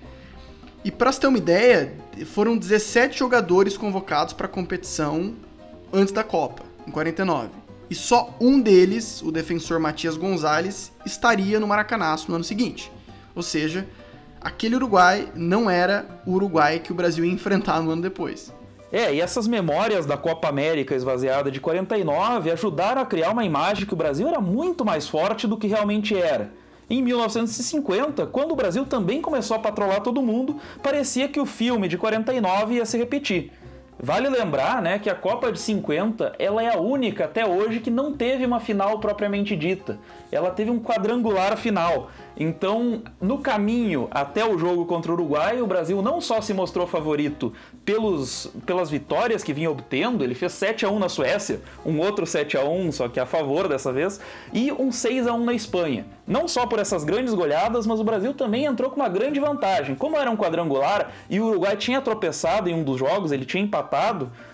E 0.84 0.90
para 0.90 1.12
você 1.12 1.20
ter 1.20 1.28
uma 1.28 1.38
ideia, 1.38 1.94
foram 2.26 2.58
17 2.58 3.20
jogadores 3.20 3.78
convocados 3.78 4.34
para 4.34 4.48
a 4.48 4.50
competição 4.50 5.36
antes 5.94 6.12
da 6.12 6.24
Copa, 6.24 6.64
em 6.88 6.90
49. 6.90 7.50
E 7.92 7.94
só 7.94 8.36
um 8.42 8.60
deles, 8.60 9.22
o 9.22 9.32
defensor 9.32 9.80
Matias 9.80 10.18
Gonzalez, 10.18 10.92
estaria 11.06 11.60
no 11.60 11.68
Maracanaço 11.68 12.28
no 12.28 12.36
ano 12.38 12.44
seguinte. 12.44 12.92
Ou 13.36 13.44
seja, 13.44 13.88
aquele 14.42 14.76
Uruguai 14.76 15.32
não 15.36 15.70
era 15.70 16.24
o 16.26 16.32
Uruguai 16.32 16.80
que 16.80 16.92
o 16.92 16.96
Brasil 16.96 17.24
ia 17.24 17.30
enfrentar 17.32 17.84
no 17.84 17.92
ano 17.92 18.02
depois. 18.02 18.52
É, 18.96 19.14
e 19.14 19.20
essas 19.20 19.46
memórias 19.46 20.06
da 20.06 20.16
Copa 20.16 20.48
América 20.48 20.96
esvaziada 20.96 21.52
de 21.52 21.60
49 21.60 22.50
ajudaram 22.50 23.02
a 23.02 23.06
criar 23.06 23.32
uma 23.32 23.44
imagem 23.44 23.86
que 23.86 23.94
o 23.94 23.98
Brasil 23.98 24.26
era 24.26 24.40
muito 24.40 24.86
mais 24.86 25.06
forte 25.06 25.46
do 25.46 25.58
que 25.58 25.68
realmente 25.68 26.18
era. 26.18 26.54
Em 26.90 27.02
1950, 27.04 28.26
quando 28.28 28.54
o 28.54 28.56
Brasil 28.56 28.86
também 28.86 29.22
começou 29.22 29.58
a 29.58 29.60
patrolar 29.60 30.00
todo 30.00 30.22
mundo, 30.22 30.62
parecia 30.82 31.28
que 31.28 31.42
o 31.42 31.46
filme 31.46 31.90
de 31.90 31.98
49 31.98 32.76
ia 32.76 32.86
se 32.86 32.98
repetir. 32.98 33.52
Vale 33.98 34.28
lembrar, 34.28 34.82
né, 34.82 35.00
que 35.00 35.10
a 35.10 35.16
Copa 35.16 35.52
de 35.52 35.60
50, 35.60 36.36
ela 36.38 36.62
é 36.62 36.74
a 36.74 36.80
única 36.80 37.26
até 37.26 37.46
hoje 37.46 37.80
que 37.80 37.90
não 37.90 38.14
teve 38.14 38.46
uma 38.46 38.60
final 38.60 39.00
propriamente 39.00 39.56
dita. 39.56 39.98
Ela 40.32 40.52
teve 40.52 40.70
um 40.70 40.80
quadrangular 40.80 41.56
final, 41.56 42.10
então, 42.38 43.02
no 43.22 43.38
caminho 43.38 44.08
até 44.12 44.46
o 44.46 44.58
jogo 44.58 44.86
contra 44.86 45.12
o 45.12 45.16
Uruguai, 45.16 45.62
o 45.62 45.68
Brasil 45.68 46.02
não 46.02 46.20
só 46.20 46.42
se 46.42 46.54
mostrou 46.54 46.86
favorito 46.86 47.54
pelos, 47.86 48.52
pelas 48.66 48.90
vitórias 48.90 49.44
que 49.44 49.54
vinha 49.54 49.72
obtendo, 49.72 50.24
ele 50.24 50.36
fez 50.36 50.52
7 50.52 50.86
a 50.86 50.90
1 50.90 51.00
na 51.00 51.08
Suécia, 51.08 51.62
um 51.86 52.00
outro 52.00 52.26
7 52.26 52.58
a 52.58 52.64
1 52.64 52.92
só 52.92 53.08
que 53.08 53.20
a 53.20 53.26
favor 53.26 53.68
dessa 53.68 53.94
vez, 53.94 54.20
e 54.52 54.72
um 54.72 54.92
6 54.92 55.28
a 55.28 55.34
1 55.34 55.46
na 55.46 55.54
Espanha. 55.54 56.06
Não 56.28 56.48
só 56.48 56.66
por 56.66 56.80
essas 56.80 57.04
grandes 57.04 57.34
goleadas, 57.34 57.86
mas 57.86 58.00
o 58.00 58.04
Brasil 58.04 58.34
também 58.34 58.66
entrou 58.66 58.90
com 58.90 59.00
uma 59.00 59.08
grande 59.08 59.40
vantagem. 59.40 59.96
Como 59.96 60.18
era 60.18 60.30
um 60.30 60.36
quadrangular 60.36 61.12
e 61.30 61.40
o 61.40 61.46
Uruguai 61.46 61.78
tinha 61.78 62.02
tropeçado 62.02 62.68
em 62.68 62.74
um 62.74 62.84
dos 62.84 62.98
jogos, 62.98 63.32
ele 63.32 63.46
tinha 63.46 63.64
empatado, 63.64 63.85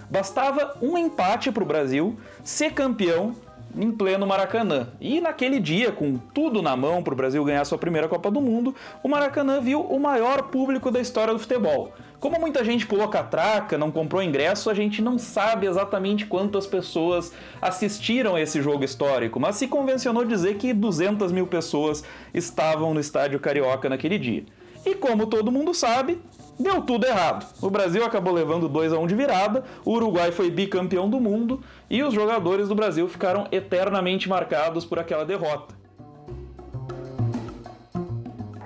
bastava 0.10 0.76
um 0.82 0.98
empate 0.98 1.52
para 1.52 1.64
o 1.64 1.66
Brasil 1.66 2.18
ser 2.44 2.74
campeão 2.74 3.34
em 3.76 3.92
pleno 3.92 4.28
Maracanã. 4.28 4.88
E 5.00 5.22
naquele 5.22 5.60
dia, 5.60 5.92
com 5.92 6.18
tudo 6.18 6.62
na 6.62 6.76
mão 6.76 7.02
para 7.04 7.14
o 7.14 7.16
Brasil 7.16 7.44
ganhar 7.44 7.64
sua 7.66 7.78
primeira 7.78 8.08
Copa 8.08 8.30
do 8.30 8.42
Mundo, 8.42 8.76
o 9.04 9.08
Maracanã 9.08 9.62
viu 9.62 9.82
o 9.82 10.00
maior 10.00 10.44
público 10.44 10.92
da 10.92 11.00
história 11.00 11.34
do 11.34 11.40
futebol, 11.40 11.94
Como 12.20 12.40
muita 12.40 12.64
gente 12.64 12.86
pulou 12.86 13.08
catraca, 13.08 13.80
não 13.80 13.90
comprou 13.90 14.22
ingresso, 14.22 14.70
a 14.70 14.76
gente 14.76 15.02
não 15.02 15.18
sabe 15.18 15.66
exatamente 15.66 16.28
quantas 16.28 16.68
pessoas 16.68 17.34
assistiram 17.60 18.38
esse 18.38 18.62
jogo 18.62 18.84
histórico, 18.84 19.40
mas 19.40 19.56
se 19.56 19.68
convencionou 19.68 20.24
dizer 20.24 20.58
que 20.58 20.72
200 20.72 21.32
mil 21.32 21.48
pessoas 21.48 22.04
estavam 22.32 22.94
no 22.94 23.00
estádio 23.00 23.40
Carioca 23.40 23.90
naquele 23.90 24.20
dia. 24.20 24.44
E 24.86 24.94
como 24.94 25.26
todo 25.26 25.52
mundo 25.52 25.74
sabe, 25.74 26.20
deu 26.62 26.82
tudo 26.82 27.06
errado. 27.06 27.46
O 27.62 27.70
Brasil 27.70 28.04
acabou 28.06 28.34
levando 28.34 28.70
2 28.70 28.94
a 28.94 29.00
1 29.00 29.08
de 29.08 29.16
virada, 29.16 29.64
o 29.86 29.92
Uruguai 29.92 30.32
foi 30.32 30.50
bicampeão 30.50 31.10
do 31.10 31.20
mundo 31.20 31.62
e 31.90 32.04
os 32.04 32.14
jogadores 32.14 32.68
do 32.68 32.76
Brasil 32.76 33.08
ficaram 33.08 33.48
eternamente 33.52 34.30
marcados 34.30 34.86
por 34.86 35.00
aquela 35.00 35.26
derrota. 35.26 35.74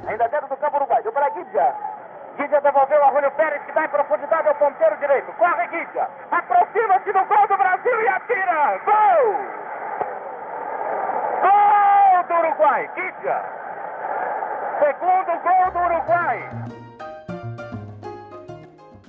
Ainda 0.08 0.28
dentro 0.28 0.48
do 0.48 0.58
campo 0.58 0.78
Uruguai, 0.78 1.02
deu 1.02 1.12
para 1.12 1.30
Guidia. 1.30 1.76
Guidia 2.38 2.62
devolveu 2.62 3.04
a 3.04 3.12
Julio 3.12 3.32
Pérez, 3.32 3.62
que 3.66 3.72
dá 3.72 3.86
em 3.86 3.90
profundidade 3.90 4.48
ao 4.48 4.56
ponteiro 4.56 4.98
direito. 4.98 5.32
Corre 5.34 5.68
Guidia. 5.68 6.08
Aproxima-se 6.32 7.12
do 7.12 7.26
gol 7.26 7.48
do 7.48 7.58
Brasil 7.58 8.02
e 8.02 8.08
atira. 8.08 8.82
Gol! 8.86 9.56
Gol 11.42 12.24
do 12.28 12.48
Uruguai. 12.48 12.90
Guidia. 12.94 13.42
Segundo 14.80 15.42
gol 15.42 15.72
do 15.72 15.80
Uruguai. 15.80 16.85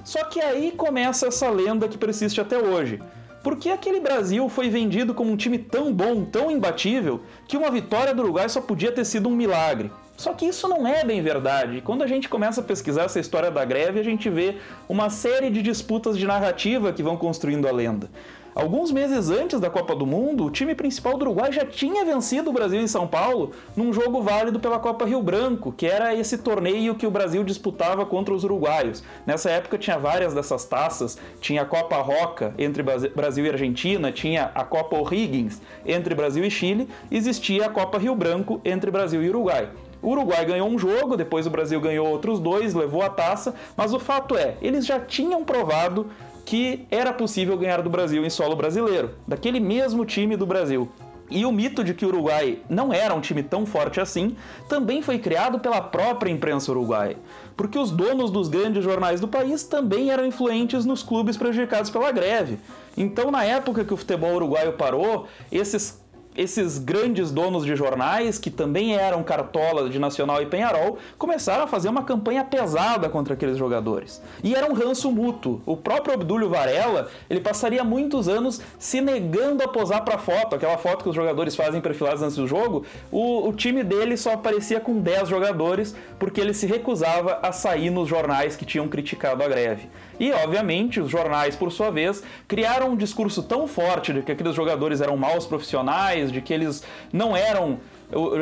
Só 0.07 0.23
que 0.23 0.41
aí 0.41 0.71
começa 0.71 1.27
essa 1.27 1.51
lenda 1.51 1.89
que 1.89 1.99
persiste 1.99 2.41
até 2.41 2.57
hoje. 2.57 3.03
Por 3.43 3.57
que 3.57 3.69
aquele 3.71 3.99
Brasil 3.99 4.49
foi 4.49 4.69
vendido 4.69 5.13
como 5.13 5.33
um 5.33 5.37
time 5.37 5.59
tão 5.59 5.93
bom, 5.93 6.25
tão 6.25 6.49
imbatível, 6.49 7.23
que 7.49 7.57
uma 7.57 7.73
vitória 7.73 8.15
do 8.15 8.23
Uruguai 8.23 8.49
só 8.49 8.61
podia 8.61 8.93
ter 8.93 9.05
sido 9.05 9.29
um 9.29 9.35
milagre? 9.35 9.91
Só 10.17 10.33
que 10.33 10.47
isso 10.47 10.69
não 10.69 10.87
é 10.87 11.05
bem 11.05 11.21
verdade. 11.23 11.81
Quando 11.81 12.05
a 12.05 12.07
gente 12.07 12.29
começa 12.29 12.61
a 12.61 12.65
pesquisar 12.65 13.03
essa 13.03 13.19
história 13.19 13.51
da 13.51 13.65
greve, 13.65 13.99
a 13.99 14.05
gente 14.05 14.31
vê 14.31 14.59
uma 14.89 15.11
série 15.11 15.51
de 15.51 15.61
disputas 15.61 16.17
de 16.17 16.25
narrativa 16.25 16.93
que 16.93 17.03
vão 17.03 17.17
construindo 17.17 17.67
a 17.67 17.73
lenda. 17.73 18.09
Alguns 18.57 18.91
meses 18.91 19.29
antes 19.29 19.61
da 19.61 19.69
Copa 19.69 19.95
do 19.95 20.07
Mundo, 20.07 20.47
o 20.47 20.51
time 20.51 20.75
principal 20.75 21.19
do 21.19 21.27
Uruguai 21.27 21.53
já 21.53 21.67
tinha 21.67 22.07
vencido 22.07 22.49
o 22.49 22.53
Brasil 22.55 22.81
em 22.81 22.87
São 22.87 23.07
Paulo 23.07 23.51
num 23.77 23.93
jogo 23.93 24.23
válido 24.23 24.59
pela 24.59 24.79
Copa 24.79 25.05
Rio 25.05 25.23
Branco, 25.23 25.71
que 25.71 25.85
era 25.85 26.15
esse 26.15 26.39
torneio 26.39 26.95
que 26.95 27.07
o 27.07 27.11
Brasil 27.11 27.45
disputava 27.45 28.07
contra 28.07 28.33
os 28.33 28.45
uruguaios. 28.45 29.05
Nessa 29.27 29.51
época 29.51 29.77
tinha 29.77 29.99
várias 29.99 30.33
dessas 30.33 30.65
taças, 30.65 31.19
tinha 31.39 31.61
a 31.61 31.67
Copa 31.67 31.97
Roca 31.97 32.55
entre 32.57 32.83
Brasil 32.83 33.45
e 33.45 33.51
Argentina, 33.51 34.11
tinha 34.11 34.51
a 34.55 34.65
Copa 34.65 34.97
O'Higgins 34.97 35.61
entre 35.85 36.15
Brasil 36.15 36.43
e 36.43 36.51
Chile, 36.51 36.89
existia 37.11 37.67
a 37.67 37.69
Copa 37.69 37.99
Rio 37.99 38.15
Branco 38.15 38.59
entre 38.65 38.91
Brasil 38.91 39.23
e 39.23 39.29
Uruguai. 39.29 39.69
O 40.01 40.13
Uruguai 40.13 40.47
ganhou 40.47 40.69
um 40.69 40.79
jogo, 40.79 41.15
depois 41.15 41.47
o 41.47 41.51
Brasil 41.51 41.79
ganhou 41.79 42.09
outros 42.09 42.41
dois, 42.41 42.73
levou 42.73 43.03
a 43.03 43.11
taça, 43.11 43.55
mas 43.77 43.93
o 43.93 43.99
fato 43.99 44.35
é, 44.35 44.57
eles 44.63 44.87
já 44.87 44.99
tinham 44.99 45.45
provado 45.45 46.07
que 46.47 46.87
era 46.93 47.12
possível 47.12 47.59
ganhar 47.59 47.83
do 47.83 47.91
Brasil 47.91 48.25
em 48.25 48.31
solo 48.31 48.55
brasileiro, 48.55 49.11
daquele 49.26 49.59
mesmo 49.59 50.07
time 50.07 50.37
do 50.37 50.47
Brasil. 50.47 50.88
E 51.29 51.45
o 51.45 51.50
mito 51.50 51.83
de 51.83 51.93
que 51.93 52.05
o 52.05 52.09
Uruguai 52.09 52.61
não 52.71 52.93
era 52.93 53.12
um 53.12 53.21
time 53.21 53.43
tão 53.43 53.67
forte 53.67 54.00
assim 54.00 54.37
também 54.69 55.03
foi 55.03 55.19
criado 55.19 55.59
pela 55.59 55.81
própria 55.81 56.31
imprensa 56.31 56.71
uruguaia, 56.71 57.17
porque 57.57 57.76
os 57.76 57.91
donos 57.91 58.31
dos 58.31 58.47
grandes 58.47 58.85
jornais 58.85 59.21
do 59.21 59.26
país 59.26 59.65
também 59.65 60.11
eram 60.11 60.25
influentes 60.25 60.85
nos 60.85 61.03
clubes 61.03 61.37
prejudicados 61.37 61.91
pela 61.91 62.12
greve. 62.12 62.61
Então, 62.97 63.33
na 63.33 63.43
época 63.43 63.85
que 63.85 63.93
o 63.93 63.97
futebol 63.97 64.37
uruguaio 64.37 64.75
parou, 64.75 65.26
esses 65.50 66.00
esses 66.37 66.78
grandes 66.78 67.31
donos 67.31 67.64
de 67.64 67.75
jornais, 67.75 68.38
que 68.38 68.50
também 68.50 68.97
eram 68.97 69.23
cartolas 69.23 69.90
de 69.90 69.99
Nacional 69.99 70.43
e 70.43 70.47
Penharol, 70.47 70.99
começaram 71.19 71.64
a 71.64 71.66
fazer 71.66 71.88
uma 71.88 72.02
campanha 72.02 72.45
pesada 72.45 73.09
contra 73.09 73.35
aqueles 73.35 73.57
jogadores. 73.57 74.23
E 74.43 74.55
era 74.55 74.71
um 74.71 74.75
ranço 74.75 75.11
mútuo. 75.11 75.61
O 75.64 75.76
próprio 75.76 76.14
Obdúlio 76.14 76.49
Varela, 76.49 77.09
ele 77.31 77.40
passaria 77.40 77.83
muitos 77.83 78.28
anos 78.28 78.61
se 78.78 79.00
negando 79.00 79.62
a 79.62 79.69
posar 79.69 80.05
para 80.05 80.19
foto, 80.19 80.55
aquela 80.55 80.78
foto 80.78 81.02
que 81.02 81.09
os 81.09 81.14
jogadores 81.14 81.57
fazem 81.57 81.81
perfilados 81.81 82.23
antes 82.23 82.37
do 82.37 82.47
jogo, 82.47 82.85
o, 83.11 83.49
o 83.49 83.52
time 83.52 83.83
dele 83.83 84.16
só 84.16 84.33
aparecia 84.33 84.81
com 84.81 84.99
10 84.99 85.28
jogadores, 85.28 85.95
porque 86.19 86.40
ele 86.40 86.52
se 86.52 86.66
recusava 86.66 87.38
a 87.43 87.52
sair 87.52 87.90
nos 87.90 88.09
jornais 88.09 88.57
que 88.57 88.64
tinham 88.64 88.88
criticado 88.88 89.43
a 89.43 89.49
greve. 89.49 89.88
E, 90.19 90.33
obviamente, 90.33 91.00
os 91.00 91.11
jornais, 91.11 91.55
por 91.55 91.71
sua 91.71 91.90
vez, 91.90 92.23
criaram 92.49 92.90
um 92.90 92.97
discurso 92.97 93.43
tão 93.43 93.66
forte 93.66 94.12
de 94.12 94.23
que 94.23 94.33
aqueles 94.33 94.55
jogadores 94.55 95.00
eram 95.00 95.16
maus 95.16 95.47
profissionais, 95.47 96.25
de 96.30 96.40
que 96.40 96.52
eles 96.52 96.83
não 97.12 97.37
eram 97.37 97.78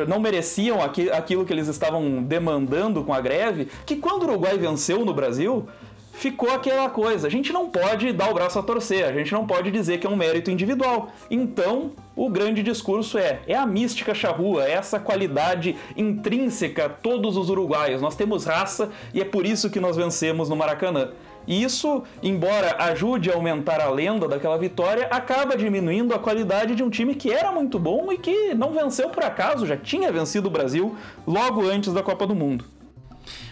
não 0.06 0.20
mereciam 0.20 0.78
aquilo 0.82 1.44
que 1.46 1.52
eles 1.52 1.68
estavam 1.68 2.22
demandando 2.22 3.02
com 3.02 3.14
a 3.14 3.20
greve, 3.20 3.68
que 3.86 3.96
quando 3.96 4.24
o 4.24 4.26
Uruguai 4.26 4.58
venceu 4.58 5.06
no 5.06 5.14
Brasil, 5.14 5.66
ficou 6.14 6.50
aquela 6.50 6.88
coisa. 6.88 7.26
A 7.26 7.30
gente 7.30 7.52
não 7.52 7.68
pode 7.68 8.12
dar 8.12 8.30
o 8.30 8.34
braço 8.34 8.58
a 8.58 8.62
torcer, 8.62 9.04
a 9.04 9.12
gente 9.12 9.32
não 9.32 9.46
pode 9.46 9.70
dizer 9.70 9.98
que 9.98 10.06
é 10.06 10.10
um 10.10 10.16
mérito 10.16 10.50
individual. 10.50 11.10
Então, 11.30 11.92
o 12.16 12.28
grande 12.28 12.62
discurso 12.62 13.18
é: 13.18 13.40
é 13.46 13.54
a 13.54 13.66
mística 13.66 14.14
charrua, 14.14 14.64
é 14.64 14.72
essa 14.72 14.98
qualidade 14.98 15.76
intrínseca 15.96 16.86
a 16.86 16.88
todos 16.88 17.36
os 17.36 17.50
uruguaios. 17.50 18.00
Nós 18.00 18.16
temos 18.16 18.44
raça 18.44 18.90
e 19.12 19.20
é 19.20 19.24
por 19.24 19.44
isso 19.44 19.70
que 19.70 19.80
nós 19.80 19.96
vencemos 19.96 20.48
no 20.48 20.56
Maracanã. 20.56 21.10
E 21.46 21.62
isso, 21.62 22.02
embora 22.22 22.76
ajude 22.78 23.30
a 23.30 23.34
aumentar 23.34 23.80
a 23.80 23.90
lenda 23.90 24.26
daquela 24.26 24.56
vitória, 24.56 25.08
acaba 25.10 25.56
diminuindo 25.56 26.14
a 26.14 26.18
qualidade 26.18 26.74
de 26.74 26.82
um 26.82 26.90
time 26.90 27.14
que 27.14 27.30
era 27.30 27.52
muito 27.52 27.78
bom 27.78 28.10
e 28.12 28.18
que 28.18 28.54
não 28.54 28.72
venceu 28.72 29.10
por 29.10 29.24
acaso, 29.24 29.66
já 29.66 29.76
tinha 29.76 30.10
vencido 30.10 30.48
o 30.48 30.50
Brasil 30.50 30.96
logo 31.26 31.66
antes 31.68 31.92
da 31.92 32.02
Copa 32.02 32.26
do 32.26 32.34
Mundo. 32.34 32.64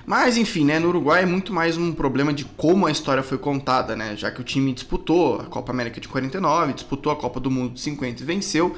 Mas 0.04 0.36
enfim, 0.36 0.64
né, 0.64 0.78
no 0.78 0.88
Uruguai 0.88 1.22
é 1.22 1.26
muito 1.26 1.52
mais 1.52 1.76
um 1.76 1.92
problema 1.92 2.32
de 2.32 2.44
como 2.44 2.86
a 2.86 2.90
história 2.90 3.22
foi 3.22 3.38
contada, 3.38 3.94
né? 3.94 4.16
Já 4.16 4.30
que 4.30 4.40
o 4.40 4.44
time 4.44 4.72
disputou 4.72 5.40
a 5.40 5.44
Copa 5.44 5.70
América 5.70 6.00
de 6.00 6.08
49, 6.08 6.72
disputou 6.72 7.12
a 7.12 7.16
Copa 7.16 7.38
do 7.38 7.50
Mundo 7.50 7.74
de 7.74 7.80
50 7.80 8.22
e 8.22 8.26
venceu. 8.26 8.76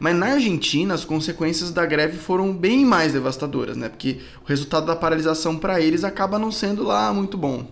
Mas 0.00 0.16
na 0.16 0.32
Argentina, 0.32 0.92
as 0.92 1.04
consequências 1.04 1.70
da 1.70 1.86
greve 1.86 2.18
foram 2.18 2.52
bem 2.52 2.84
mais 2.84 3.12
devastadoras, 3.12 3.76
né? 3.76 3.88
Porque 3.88 4.20
o 4.44 4.48
resultado 4.48 4.86
da 4.86 4.96
paralisação 4.96 5.56
para 5.56 5.80
eles 5.80 6.02
acaba 6.02 6.38
não 6.38 6.50
sendo 6.50 6.82
lá 6.82 7.12
muito 7.12 7.38
bom. 7.38 7.64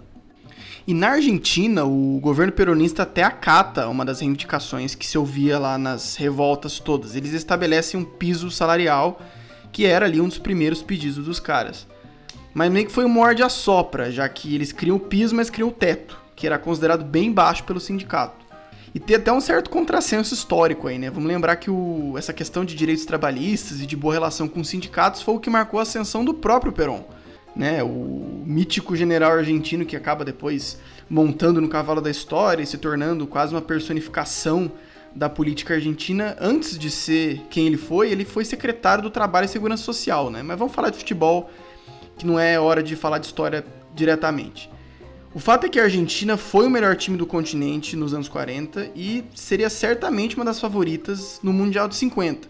E 0.84 0.92
na 0.92 1.10
Argentina, 1.10 1.84
o 1.84 2.18
governo 2.20 2.52
peronista 2.52 3.04
até 3.04 3.22
acata 3.22 3.86
uma 3.86 4.04
das 4.04 4.18
reivindicações 4.18 4.96
que 4.96 5.06
se 5.06 5.16
ouvia 5.16 5.56
lá 5.56 5.78
nas 5.78 6.16
revoltas 6.16 6.80
todas. 6.80 7.14
Eles 7.14 7.32
estabelecem 7.32 8.00
um 8.00 8.04
piso 8.04 8.50
salarial 8.50 9.20
que 9.70 9.86
era 9.86 10.06
ali 10.06 10.20
um 10.20 10.26
dos 10.26 10.38
primeiros 10.38 10.82
pedidos 10.82 11.24
dos 11.24 11.38
caras. 11.38 11.86
Mas 12.52 12.70
meio 12.70 12.86
que 12.86 12.92
foi 12.92 13.04
um 13.04 13.08
morde 13.08 13.44
a 13.44 13.48
sopra, 13.48 14.10
já 14.10 14.28
que 14.28 14.54
eles 14.54 14.72
criam 14.72 14.96
o 14.96 15.00
piso, 15.00 15.34
mas 15.34 15.48
criam 15.48 15.68
o 15.68 15.72
teto, 15.72 16.20
que 16.34 16.46
era 16.46 16.58
considerado 16.58 17.04
bem 17.04 17.32
baixo 17.32 17.62
pelo 17.62 17.80
sindicato. 17.80 18.44
E 18.94 18.98
tem 18.98 19.16
até 19.16 19.32
um 19.32 19.40
certo 19.40 19.70
contrassenso 19.70 20.34
histórico 20.34 20.88
aí, 20.88 20.98
né? 20.98 21.08
Vamos 21.08 21.28
lembrar 21.28 21.56
que 21.56 21.70
o, 21.70 22.14
essa 22.18 22.32
questão 22.32 22.62
de 22.64 22.74
direitos 22.74 23.06
trabalhistas 23.06 23.80
e 23.80 23.86
de 23.86 23.96
boa 23.96 24.12
relação 24.12 24.46
com 24.46 24.60
os 24.60 24.68
sindicatos 24.68 25.22
foi 25.22 25.34
o 25.34 25.40
que 25.40 25.48
marcou 25.48 25.78
a 25.80 25.84
ascensão 25.84 26.24
do 26.24 26.34
próprio 26.34 26.72
Perón 26.72 27.04
né? 27.54 27.82
O 27.82 28.42
mítico 28.46 28.96
general 28.96 29.32
argentino 29.32 29.84
que 29.84 29.96
acaba 29.96 30.24
depois 30.24 30.78
montando 31.08 31.60
no 31.60 31.68
cavalo 31.68 32.00
da 32.00 32.10
história 32.10 32.62
e 32.62 32.66
se 32.66 32.78
tornando 32.78 33.26
quase 33.26 33.54
uma 33.54 33.60
personificação 33.60 34.72
da 35.14 35.28
política 35.28 35.74
argentina. 35.74 36.36
Antes 36.40 36.78
de 36.78 36.90
ser 36.90 37.42
quem 37.50 37.66
ele 37.66 37.76
foi, 37.76 38.10
ele 38.10 38.24
foi 38.24 38.44
secretário 38.44 39.02
do 39.02 39.10
Trabalho 39.10 39.44
e 39.44 39.48
Segurança 39.48 39.82
Social, 39.82 40.30
né? 40.30 40.42
Mas 40.42 40.58
vamos 40.58 40.74
falar 40.74 40.90
de 40.90 40.98
futebol, 40.98 41.50
que 42.16 42.26
não 42.26 42.38
é 42.38 42.58
hora 42.58 42.82
de 42.82 42.96
falar 42.96 43.18
de 43.18 43.26
história 43.26 43.64
diretamente. 43.94 44.70
O 45.34 45.38
fato 45.38 45.64
é 45.66 45.68
que 45.68 45.80
a 45.80 45.84
Argentina 45.84 46.36
foi 46.36 46.66
o 46.66 46.70
melhor 46.70 46.94
time 46.94 47.16
do 47.16 47.26
continente 47.26 47.96
nos 47.96 48.12
anos 48.12 48.28
40 48.28 48.90
e 48.94 49.24
seria 49.34 49.70
certamente 49.70 50.36
uma 50.36 50.44
das 50.44 50.60
favoritas 50.60 51.40
no 51.42 51.52
Mundial 51.52 51.88
de 51.88 51.96
50. 51.96 52.48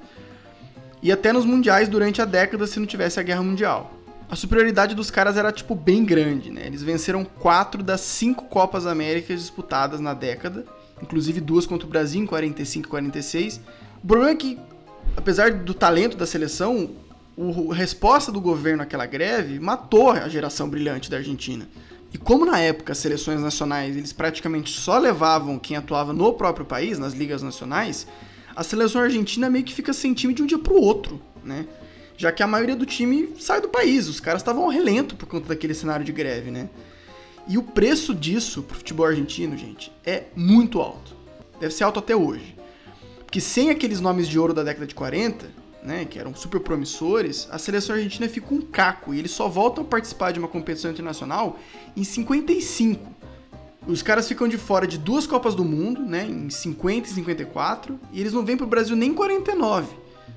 E 1.01 1.11
até 1.11 1.33
nos 1.33 1.45
mundiais 1.45 1.89
durante 1.89 2.23
a 2.23 2.25
década 2.25 2.67
se 2.67 2.79
não 2.79 2.87
tivesse 2.87 3.19
a 3.19 3.23
Guerra 3.25 3.43
Mundial 3.43 4.02
a 4.33 4.35
superioridade 4.35 4.95
dos 4.95 5.11
caras 5.11 5.37
era, 5.37 5.53
tipo, 5.53 5.75
bem 5.75 6.07
grande, 6.07 6.51
né? 6.51 6.67
Eles 6.67 6.83
venceram 6.83 7.23
quatro 7.23 7.83
das 7.83 8.01
cinco 8.01 8.47
Copas 8.47 8.87
Américas 8.87 9.39
disputadas 9.39 10.01
na 10.01 10.15
década, 10.15 10.65
inclusive 11.03 11.39
duas 11.39 11.67
contra 11.67 11.87
o 11.87 11.91
Brasil 11.91 12.23
em 12.23 12.25
45 12.25 12.87
e 12.87 12.89
46. 12.89 13.61
O 14.03 14.07
problema 14.07 14.33
é 14.33 14.35
que, 14.35 14.59
apesar 15.15 15.53
do 15.53 15.75
talento 15.75 16.17
da 16.17 16.25
seleção, 16.25 16.93
a 17.71 17.75
resposta 17.75 18.33
do 18.33 18.41
governo 18.41 18.83
àquela 18.83 19.05
greve 19.05 19.61
matou 19.61 20.13
a 20.13 20.27
geração 20.31 20.67
brilhante 20.67 21.11
da 21.11 21.19
Argentina. 21.19 21.69
E 22.11 22.17
como 22.17 22.47
na 22.47 22.59
época 22.59 22.93
as 22.93 22.99
seleções 22.99 23.39
nacionais 23.39 23.99
eles 23.99 24.15
praticamente 24.15 24.81
só 24.81 24.97
levavam 24.97 25.59
quem 25.59 25.77
atuava 25.77 26.15
no 26.15 26.33
próprio 26.33 26.65
país, 26.65 26.99
nas 26.99 27.13
ligas 27.13 27.43
nacionais, 27.43 28.07
a 28.57 28.63
seleção 28.63 29.03
argentina 29.03 29.51
meio 29.51 29.65
que 29.67 29.75
fica 29.75 29.93
sem 29.93 30.15
time 30.15 30.33
de 30.33 30.43
um 30.43 30.47
dia 30.47 30.59
pro 30.59 30.81
outro, 30.81 31.21
né? 31.45 31.67
Já 32.17 32.31
que 32.33 32.43
a 32.43 32.47
maioria 32.47 32.77
do 32.77 32.87
time 32.87 33.35
sai 33.39 33.61
do 33.61 33.69
país. 33.69 34.09
Os 34.09 34.21
caras 34.21 34.43
estavam 34.43 34.65
ao 34.65 34.71
relento 34.71 35.17
por 35.17 35.27
conta 35.27 35.49
daquele 35.49 35.75
cenário 35.75 36.05
de 36.05 36.13
greve, 36.13 36.51
né? 36.51 36.69
E 37.49 37.59
o 37.59 37.63
preço 37.63 38.15
disso 38.15 38.63
pro 38.63 38.77
futebol 38.77 39.07
argentino, 39.07 39.57
gente, 39.57 39.93
é 40.05 40.25
muito 40.37 40.81
alto. 40.81 41.17
Deve 41.59 41.75
ser 41.75 41.85
alto 41.85 41.99
até 41.99 42.15
hoje. 42.15 42.57
Porque 43.25 43.41
sem 43.41 43.71
aqueles 43.71 44.01
nomes 44.01 44.29
de 44.29 44.39
ouro 44.39 44.55
da 44.55 44.63
década 44.63 44.87
de 44.87 44.95
40, 44.95 45.47
né, 45.83 46.05
que 46.05 46.19
eram 46.19 46.35
super 46.35 46.61
promissores, 46.61 47.49
a 47.51 47.59
seleção 47.59 47.97
argentina 47.97 48.29
fica 48.29 48.55
um 48.55 48.61
caco 48.61 49.13
e 49.13 49.19
eles 49.19 49.33
só 49.33 49.49
voltam 49.49 49.83
a 49.83 49.87
participar 49.87 50.31
de 50.31 50.39
uma 50.39 50.49
competição 50.49 50.91
internacional 50.91 51.59
em 51.97 52.05
55. 52.05 53.11
Os 53.87 54.01
caras 54.01 54.29
ficam 54.29 54.47
de 54.47 54.57
fora 54.57 54.87
de 54.87 54.97
duas 54.97 55.27
Copas 55.27 55.57
do 55.57 55.65
Mundo, 55.65 56.03
né, 56.03 56.25
em 56.25 56.49
50 56.49 57.09
e 57.09 57.13
54, 57.13 57.99
e 58.13 58.21
eles 58.21 58.33
não 58.33 58.45
vêm 58.45 58.57
pro 58.57 58.67
Brasil 58.67 58.95
nem 58.95 59.11
em 59.11 59.15
49, 59.15 59.89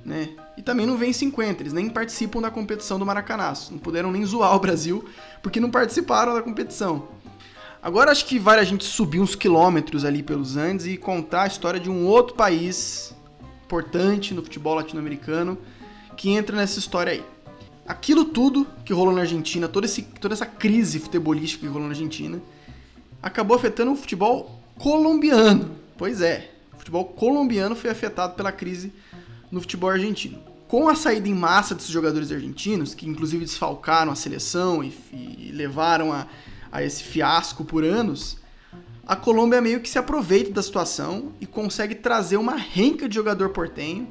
né? 0.03 0.29
E 0.57 0.61
também 0.61 0.85
não 0.85 0.97
vêm 0.97 1.09
em 1.09 1.13
50, 1.13 1.61
eles 1.61 1.73
nem 1.73 1.89
participam 1.89 2.41
da 2.41 2.49
competição 2.49 2.97
do 2.97 3.05
Maracanaço. 3.05 3.71
Não 3.71 3.79
puderam 3.79 4.11
nem 4.11 4.25
zoar 4.25 4.55
o 4.55 4.59
Brasil 4.59 5.03
porque 5.41 5.59
não 5.59 5.69
participaram 5.69 6.33
da 6.33 6.41
competição. 6.41 7.09
Agora 7.81 8.11
acho 8.11 8.25
que 8.25 8.39
vale 8.39 8.61
a 8.61 8.63
gente 8.63 8.83
subir 8.83 9.19
uns 9.19 9.35
quilômetros 9.35 10.05
ali 10.05 10.23
pelos 10.23 10.57
Andes 10.57 10.87
e 10.87 10.97
contar 10.97 11.43
a 11.43 11.47
história 11.47 11.79
de 11.79 11.89
um 11.89 12.07
outro 12.07 12.35
país 12.35 13.13
importante 13.65 14.33
no 14.33 14.41
futebol 14.41 14.73
latino-americano 14.75 15.57
que 16.15 16.31
entra 16.31 16.55
nessa 16.55 16.79
história 16.79 17.13
aí. 17.13 17.23
Aquilo 17.87 18.25
tudo 18.25 18.65
que 18.83 18.91
rolou 18.91 19.13
na 19.13 19.21
Argentina, 19.21 19.67
toda, 19.67 19.85
esse, 19.85 20.01
toda 20.01 20.33
essa 20.33 20.45
crise 20.45 20.99
futebolística 20.99 21.61
que 21.61 21.71
rolou 21.71 21.87
na 21.87 21.93
Argentina, 21.93 22.41
acabou 23.21 23.55
afetando 23.55 23.91
o 23.91 23.95
futebol 23.95 24.59
colombiano. 24.79 25.75
Pois 25.95 26.21
é, 26.21 26.51
o 26.73 26.77
futebol 26.77 27.05
colombiano 27.05 27.75
foi 27.75 27.91
afetado 27.91 28.33
pela 28.33 28.51
crise 28.51 28.91
no 29.51 29.61
futebol 29.61 29.89
argentino. 29.89 30.39
Com 30.67 30.89
a 30.89 30.95
saída 30.95 31.27
em 31.27 31.33
massa 31.33 31.75
desses 31.75 31.91
jogadores 31.91 32.31
argentinos, 32.31 32.93
que 32.93 33.07
inclusive 33.07 33.45
desfalcaram 33.45 34.11
a 34.11 34.15
seleção 34.15 34.83
e, 34.83 34.93
e 35.13 35.51
levaram 35.53 36.11
a, 36.11 36.27
a 36.71 36.83
esse 36.83 37.03
fiasco 37.03 37.63
por 37.63 37.83
anos, 37.83 38.37
a 39.07 39.15
Colômbia 39.15 39.61
meio 39.61 39.79
que 39.79 39.89
se 39.89 39.99
aproveita 39.99 40.51
da 40.51 40.63
situação 40.63 41.31
e 41.39 41.45
consegue 41.45 41.93
trazer 41.93 42.37
uma 42.37 42.55
renca 42.55 43.07
de 43.07 43.13
jogador 43.13 43.49
portenho 43.49 44.07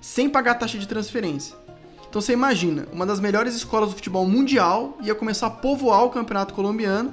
sem 0.00 0.28
pagar 0.28 0.54
taxa 0.54 0.78
de 0.78 0.86
transferência. 0.86 1.56
Então 2.08 2.20
você 2.20 2.32
imagina, 2.32 2.86
uma 2.92 3.04
das 3.04 3.18
melhores 3.18 3.54
escolas 3.56 3.90
do 3.90 3.96
futebol 3.96 4.26
mundial 4.26 4.96
ia 5.02 5.14
começar 5.14 5.48
a 5.48 5.50
povoar 5.50 6.04
o 6.04 6.10
campeonato 6.10 6.54
colombiano 6.54 7.12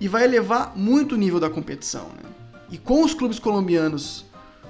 e 0.00 0.06
vai 0.06 0.24
elevar 0.24 0.72
muito 0.76 1.16
o 1.16 1.18
nível 1.18 1.40
da 1.40 1.50
competição. 1.50 2.06
Né? 2.10 2.30
E 2.70 2.78
com 2.78 3.02
os 3.02 3.12
clubes 3.12 3.38
colombianos, 3.38 4.24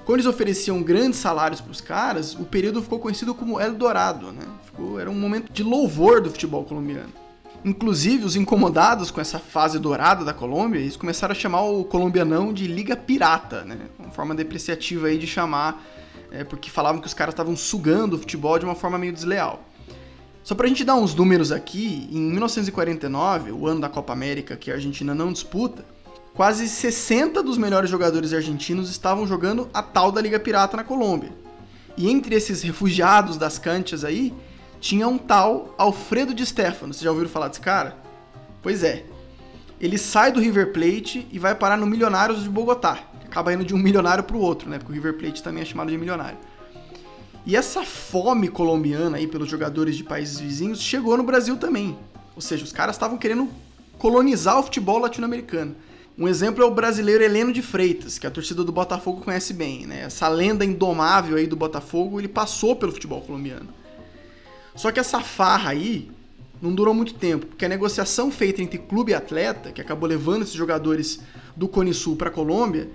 quando 0.05 0.17
eles 0.17 0.25
ofereciam 0.25 0.81
grandes 0.83 1.19
salários 1.19 1.61
para 1.61 1.71
os 1.71 1.79
caras, 1.79 2.35
o 2.35 2.43
período 2.43 2.81
ficou 2.81 2.99
conhecido 2.99 3.33
como 3.33 3.59
El 3.59 3.73
Dorado. 3.73 4.31
Né? 4.31 4.45
Ficou, 4.65 4.99
era 4.99 5.09
um 5.09 5.15
momento 5.15 5.51
de 5.51 5.63
louvor 5.63 6.21
do 6.21 6.29
futebol 6.29 6.63
colombiano. 6.65 7.13
Inclusive, 7.63 8.25
os 8.25 8.35
incomodados 8.35 9.09
com 9.09 9.21
essa 9.21 9.39
fase 9.39 9.79
dourada 9.79 10.25
da 10.25 10.33
Colômbia, 10.33 10.79
eles 10.79 10.97
começaram 10.97 11.31
a 11.31 11.35
chamar 11.35 11.61
o 11.61 11.85
colombianão 11.85 12.51
de 12.51 12.67
Liga 12.67 12.97
Pirata, 12.97 13.63
né? 13.63 13.77
Uma 13.97 14.11
forma 14.11 14.35
depreciativa 14.35 15.07
aí 15.07 15.17
de 15.17 15.25
chamar, 15.25 15.81
é, 16.29 16.43
porque 16.43 16.69
falavam 16.69 16.99
que 16.99 17.07
os 17.07 17.13
caras 17.13 17.31
estavam 17.31 17.55
sugando 17.55 18.17
o 18.17 18.19
futebol 18.19 18.59
de 18.59 18.65
uma 18.65 18.75
forma 18.75 18.97
meio 18.97 19.13
desleal. 19.13 19.63
Só 20.43 20.53
pra 20.53 20.67
gente 20.67 20.83
dar 20.83 20.95
uns 20.95 21.15
números 21.15 21.53
aqui, 21.53 22.09
em 22.11 22.19
1949, 22.19 23.53
o 23.53 23.65
ano 23.65 23.79
da 23.79 23.87
Copa 23.87 24.11
América 24.11 24.57
que 24.57 24.69
a 24.69 24.73
Argentina 24.73 25.15
não 25.15 25.31
disputa, 25.31 25.85
quase 26.33 26.67
60 26.67 27.43
dos 27.43 27.57
melhores 27.57 27.89
jogadores 27.89 28.33
argentinos 28.33 28.89
estavam 28.89 29.27
jogando 29.27 29.69
a 29.73 29.81
tal 29.83 30.11
da 30.11 30.21
Liga 30.21 30.39
Pirata 30.39 30.75
na 30.75 30.83
Colômbia. 30.83 31.31
E 31.95 32.09
entre 32.09 32.35
esses 32.35 32.61
refugiados 32.63 33.37
das 33.37 33.59
canchas 33.59 34.03
aí, 34.03 34.33
tinha 34.79 35.07
um 35.07 35.17
tal 35.17 35.73
Alfredo 35.77 36.33
de 36.33 36.45
Stefano. 36.45 36.93
Vocês 36.93 37.03
já 37.03 37.11
ouviram 37.11 37.29
falar 37.29 37.47
desse 37.49 37.61
cara? 37.61 37.95
Pois 38.61 38.83
é. 38.83 39.05
Ele 39.79 39.97
sai 39.97 40.31
do 40.31 40.39
River 40.39 40.71
Plate 40.71 41.27
e 41.31 41.37
vai 41.37 41.53
parar 41.53 41.77
no 41.77 41.85
Milionários 41.85 42.43
de 42.43 42.49
Bogotá. 42.49 42.99
Acaba 43.25 43.53
indo 43.53 43.65
de 43.65 43.73
um 43.73 43.77
milionário 43.77 44.23
para 44.23 44.37
o 44.37 44.39
outro, 44.39 44.69
né? 44.69 44.77
Porque 44.77 44.91
o 44.91 44.95
River 44.95 45.17
Plate 45.17 45.43
também 45.43 45.61
é 45.61 45.65
chamado 45.65 45.91
de 45.91 45.97
milionário. 45.97 46.37
E 47.45 47.55
essa 47.55 47.83
fome 47.83 48.47
colombiana 48.47 49.17
aí 49.17 49.27
pelos 49.27 49.49
jogadores 49.49 49.97
de 49.97 50.03
países 50.03 50.39
vizinhos 50.39 50.81
chegou 50.81 51.17
no 51.17 51.23
Brasil 51.23 51.57
também. 51.57 51.97
Ou 52.35 52.41
seja, 52.41 52.63
os 52.63 52.71
caras 52.71 52.95
estavam 52.95 53.17
querendo 53.17 53.49
colonizar 53.97 54.59
o 54.59 54.63
futebol 54.63 54.97
latino-americano. 54.97 55.75
Um 56.17 56.27
exemplo 56.27 56.63
é 56.63 56.67
o 56.67 56.71
brasileiro 56.71 57.23
Heleno 57.23 57.51
de 57.51 57.61
Freitas, 57.61 58.19
que 58.19 58.27
a 58.27 58.31
torcida 58.31 58.63
do 58.63 58.71
Botafogo 58.71 59.21
conhece 59.21 59.51
bem, 59.51 59.87
né? 59.87 60.01
Essa 60.01 60.27
lenda 60.27 60.63
indomável 60.63 61.37
aí 61.37 61.47
do 61.47 61.55
Botafogo, 61.55 62.19
ele 62.19 62.27
passou 62.27 62.75
pelo 62.75 62.91
futebol 62.91 63.21
colombiano. 63.21 63.69
Só 64.75 64.91
que 64.91 64.99
essa 64.99 65.21
farra 65.21 65.71
aí 65.71 66.11
não 66.61 66.73
durou 66.73 66.93
muito 66.93 67.15
tempo, 67.15 67.47
porque 67.47 67.65
a 67.65 67.69
negociação 67.69 68.31
feita 68.31 68.61
entre 68.61 68.77
clube 68.77 69.11
e 69.11 69.15
atleta, 69.15 69.71
que 69.71 69.81
acabou 69.81 70.07
levando 70.07 70.43
esses 70.43 70.53
jogadores 70.53 71.19
do 71.55 71.67
Cone 71.67 71.93
Sul 71.93 72.15
para 72.15 72.29
a 72.29 72.31
Colômbia, 72.31 72.89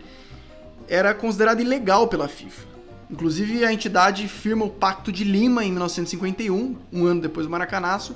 era 0.88 1.12
considerada 1.12 1.61
ilegal 1.61 2.07
pela 2.07 2.29
FIFA. 2.29 2.66
Inclusive, 3.11 3.64
a 3.64 3.73
entidade 3.73 4.29
firma 4.29 4.64
o 4.64 4.71
Pacto 4.71 5.11
de 5.11 5.25
Lima 5.25 5.64
em 5.64 5.71
1951, 5.71 6.77
um 6.92 7.05
ano 7.05 7.21
depois 7.21 7.47
do 7.47 7.51
Maracanaço, 7.51 8.14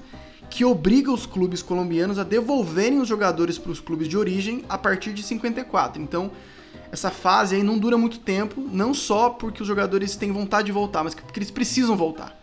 que 0.52 0.66
obriga 0.66 1.10
os 1.10 1.24
clubes 1.24 1.62
colombianos 1.62 2.18
a 2.18 2.24
devolverem 2.24 3.00
os 3.00 3.08
jogadores 3.08 3.56
para 3.56 3.72
os 3.72 3.80
clubes 3.80 4.06
de 4.06 4.18
origem 4.18 4.62
a 4.68 4.76
partir 4.76 5.14
de 5.14 5.22
54. 5.22 6.00
Então, 6.00 6.30
essa 6.92 7.10
fase 7.10 7.56
aí 7.56 7.62
não 7.62 7.78
dura 7.78 7.96
muito 7.96 8.20
tempo, 8.20 8.60
não 8.60 8.92
só 8.92 9.30
porque 9.30 9.62
os 9.62 9.66
jogadores 9.66 10.14
têm 10.14 10.30
vontade 10.30 10.66
de 10.66 10.72
voltar, 10.72 11.02
mas 11.02 11.14
porque 11.14 11.38
eles 11.38 11.50
precisam 11.50 11.96
voltar. 11.96 12.38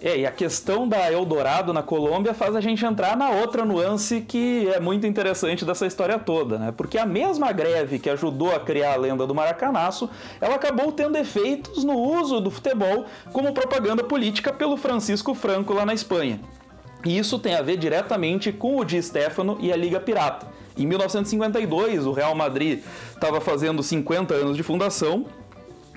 É, 0.00 0.18
e 0.18 0.26
a 0.26 0.30
questão 0.30 0.86
da 0.86 1.10
Eldorado 1.10 1.72
na 1.72 1.82
Colômbia 1.82 2.32
faz 2.32 2.54
a 2.54 2.60
gente 2.60 2.84
entrar 2.84 3.16
na 3.16 3.30
outra 3.30 3.64
nuance 3.64 4.20
que 4.20 4.68
é 4.68 4.78
muito 4.78 5.04
interessante 5.04 5.64
dessa 5.64 5.86
história 5.86 6.16
toda, 6.16 6.58
né? 6.58 6.72
Porque 6.76 6.96
a 6.96 7.06
mesma 7.06 7.50
greve 7.50 7.98
que 7.98 8.08
ajudou 8.08 8.54
a 8.54 8.60
criar 8.60 8.92
a 8.92 8.96
lenda 8.96 9.26
do 9.26 9.34
Maracanaço, 9.34 10.08
ela 10.40 10.54
acabou 10.54 10.92
tendo 10.92 11.18
efeitos 11.18 11.82
no 11.82 11.98
uso 11.98 12.38
do 12.38 12.52
futebol 12.52 13.06
como 13.32 13.52
propaganda 13.52 14.04
política 14.04 14.52
pelo 14.52 14.76
Francisco 14.76 15.34
Franco 15.34 15.72
lá 15.72 15.84
na 15.84 15.94
Espanha. 15.94 16.38
E 17.04 17.18
isso 17.18 17.38
tem 17.38 17.54
a 17.54 17.62
ver 17.62 17.76
diretamente 17.76 18.50
com 18.52 18.78
o 18.78 18.84
Di 18.84 19.02
Stefano 19.02 19.58
e 19.60 19.72
a 19.72 19.76
Liga 19.76 20.00
Pirata. 20.00 20.46
Em 20.76 20.86
1952, 20.86 22.06
o 22.06 22.12
Real 22.12 22.34
Madrid 22.34 22.80
estava 23.12 23.40
fazendo 23.40 23.82
50 23.82 24.34
anos 24.34 24.56
de 24.56 24.62
fundação 24.62 25.26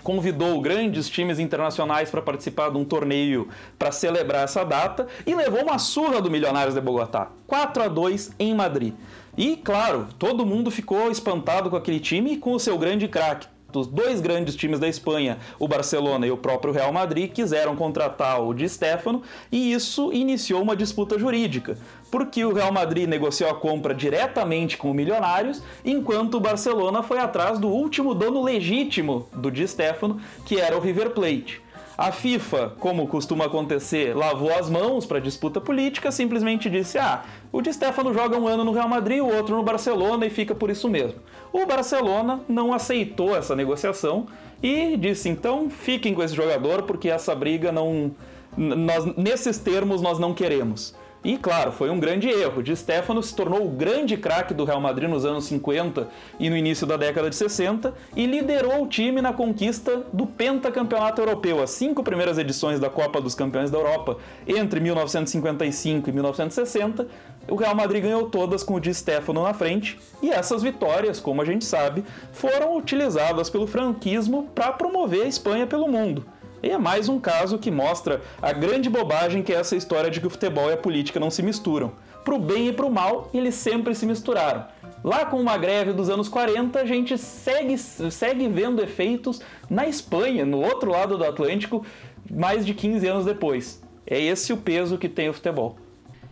convidou 0.08 0.62
grandes 0.62 1.10
times 1.10 1.38
internacionais 1.38 2.10
para 2.10 2.22
participar 2.22 2.70
de 2.70 2.78
um 2.78 2.86
torneio 2.86 3.50
para 3.78 3.92
celebrar 3.92 4.46
essa 4.46 4.64
data 4.64 5.06
e 5.26 5.36
levou 5.36 5.62
uma 5.62 5.78
surra 5.78 6.22
do 6.22 6.32
Milionários 6.32 6.76
de 6.76 6.80
Bogotá, 6.80 7.28
4 7.46 7.84
a 7.84 7.88
2 7.90 8.32
em 8.40 8.56
Madrid. 8.56 8.94
E 9.38 9.58
claro, 9.58 10.08
todo 10.18 10.46
mundo 10.46 10.72
ficou 10.72 11.12
espantado 11.12 11.70
com 11.70 11.76
aquele 11.76 12.00
time 12.00 12.36
e 12.36 12.38
com 12.38 12.54
o 12.54 12.60
seu 12.60 12.78
grande 12.78 13.06
craque, 13.10 13.48
dos 13.72 13.88
dois 13.88 14.22
grandes 14.22 14.56
times 14.56 14.80
da 14.80 14.88
Espanha, 14.88 15.38
o 15.60 15.68
Barcelona 15.68 16.26
e 16.26 16.32
o 16.32 16.38
próprio 16.38 16.74
Real 16.74 16.92
Madrid, 16.92 17.32
quiseram 17.32 17.76
contratar 17.76 18.42
o 18.42 18.54
Di 18.54 18.68
Stefano 18.68 19.22
e 19.52 19.74
isso 19.74 20.12
iniciou 20.14 20.62
uma 20.62 20.76
disputa 20.76 21.20
jurídica, 21.20 21.78
porque 22.10 22.44
o 22.44 22.54
Real 22.54 22.72
Madrid 22.72 23.08
negociou 23.08 23.50
a 23.50 23.56
compra 23.56 23.94
diretamente 23.94 24.78
com 24.78 24.92
o 24.92 24.94
Milionários, 24.94 25.62
enquanto 25.84 26.36
o 26.36 26.40
Barcelona 26.40 27.04
foi 27.04 27.20
atrás 27.20 27.60
do 27.60 27.68
último 27.68 28.14
dono 28.14 28.42
legítimo 28.44 29.28
do 29.34 29.52
Di 29.52 29.68
Stefano, 29.68 30.20
que 30.46 30.60
era 30.60 30.78
o 30.78 30.82
River 30.82 31.12
Plate. 31.12 31.67
A 31.98 32.12
FIFA, 32.12 32.74
como 32.80 33.08
costuma 33.08 33.46
acontecer, 33.46 34.16
lavou 34.16 34.54
as 34.54 34.70
mãos 34.70 35.04
para 35.04 35.20
disputa 35.20 35.60
política, 35.60 36.12
simplesmente 36.12 36.70
disse: 36.70 37.00
ah, 37.00 37.24
o 37.52 37.60
Di 37.60 37.74
Stefano 37.74 38.14
joga 38.14 38.38
um 38.38 38.48
ano 38.48 38.64
no 38.64 38.72
Real 38.72 38.88
Madrid, 38.88 39.20
o 39.20 39.26
outro 39.26 39.56
no 39.56 39.64
Barcelona 39.64 40.24
e 40.28 40.30
fica 40.30 40.54
por 40.54 40.70
isso 40.70 40.88
mesmo. 40.88 41.20
O 41.52 41.66
Barcelona 41.66 42.40
não 42.48 42.72
aceitou 42.72 43.36
essa 43.36 43.56
negociação 43.56 44.28
e 44.62 44.96
disse: 44.96 45.28
então 45.28 45.72
fiquem 45.72 46.14
com 46.14 46.22
esse 46.22 46.36
jogador 46.36 46.84
porque 46.84 47.10
essa 47.10 47.34
briga 47.34 47.72
não. 47.72 48.12
Nós, 48.56 49.06
nesses 49.18 49.58
termos 49.58 50.00
nós 50.00 50.20
não 50.20 50.36
queremos. 50.36 50.94
E 51.24 51.38
claro, 51.38 51.72
foi 51.72 51.90
um 51.90 52.00
grande 52.00 52.30
erro. 52.30 52.62
Di 52.62 52.76
Stefano 52.76 53.22
se 53.22 53.36
tornou 53.36 53.66
o 53.66 53.70
grande 53.70 54.16
craque 54.16 54.54
do 54.54 54.64
Real 54.64 54.80
Madrid 54.80 55.10
nos 55.10 55.26
anos 55.26 55.46
50 55.46 56.08
e 56.40 56.50
no 56.50 56.56
início 56.56 56.86
da 56.86 56.96
década 56.96 57.30
de 57.30 57.36
60 57.36 57.94
e 58.16 58.26
liderou 58.26 58.84
o 58.84 58.88
time 58.88 59.22
na 59.22 59.34
conquista 59.34 60.04
do 60.14 60.26
pentacampeonato 60.26 61.20
europeu, 61.20 61.62
as 61.62 61.72
cinco 61.72 62.04
primeiras 62.04 62.38
edições 62.38 62.80
da 62.80 62.90
Copa 62.90 63.20
dos 63.20 63.36
Campeões 63.36 63.72
da 63.72 63.78
Europa 63.78 64.18
entre 64.48 64.80
1955 64.80 66.10
e 66.10 66.14
1960. 66.14 67.08
O 67.50 67.56
Real 67.56 67.76
Madrid 67.76 68.04
ganhou 68.04 68.30
todas 68.30 68.62
com 68.62 68.76
o 68.76 68.80
Di 68.80 68.94
Stefano 68.94 69.44
na 69.44 69.54
frente, 69.54 69.98
e 70.22 70.30
essas 70.30 70.62
vitórias, 70.62 71.20
como 71.20 71.42
a 71.42 71.46
gente 71.46 71.64
sabe, 71.64 72.04
foram 72.34 72.76
utilizadas 72.76 73.50
pelo 73.50 73.66
franquismo 73.66 74.50
para 74.54 74.74
promover 74.74 75.24
a 75.24 75.28
Espanha 75.28 75.66
pelo 75.66 75.88
mundo. 75.88 76.26
E 76.62 76.70
é 76.70 76.78
mais 76.78 77.08
um 77.08 77.20
caso 77.20 77.58
que 77.58 77.70
mostra 77.70 78.22
a 78.42 78.52
grande 78.52 78.90
bobagem 78.90 79.44
que 79.44 79.54
é 79.54 79.58
essa 79.58 79.76
história 79.76 80.10
de 80.10 80.20
que 80.20 80.28
o 80.28 80.30
futebol 80.30 80.70
e 80.70 80.74
a 80.74 80.78
política 80.78 81.20
não 81.20 81.30
se 81.30 81.44
misturam. 81.44 81.92
Pro 82.24 82.40
bem 82.40 82.70
e 82.70 82.74
pro 82.74 82.90
mal, 82.90 83.30
eles 83.34 83.56
sempre 83.56 83.94
se 83.96 84.06
misturaram. 84.06 84.66
Lá 85.04 85.26
com 85.26 85.40
uma 85.40 85.58
greve 85.58 85.94
dos 85.94 86.10
anos 86.10 86.28
40, 86.28 86.80
a 86.80 86.86
gente 86.86 87.18
segue, 87.18 87.78
segue 87.78 88.48
vendo 88.50 88.82
efeitos 88.82 89.40
na 89.70 89.88
Espanha, 89.88 90.46
no 90.46 90.60
outro 90.60 90.92
lado 90.92 91.18
do 91.18 91.24
Atlântico, 91.24 91.86
mais 92.30 92.66
de 92.66 92.74
15 92.74 93.08
anos 93.08 93.26
depois. 93.26 93.82
É 94.06 94.20
esse 94.20 94.52
o 94.52 94.58
peso 94.58 94.98
que 94.98 95.08
tem 95.08 95.30
o 95.30 95.34
futebol. 95.34 95.78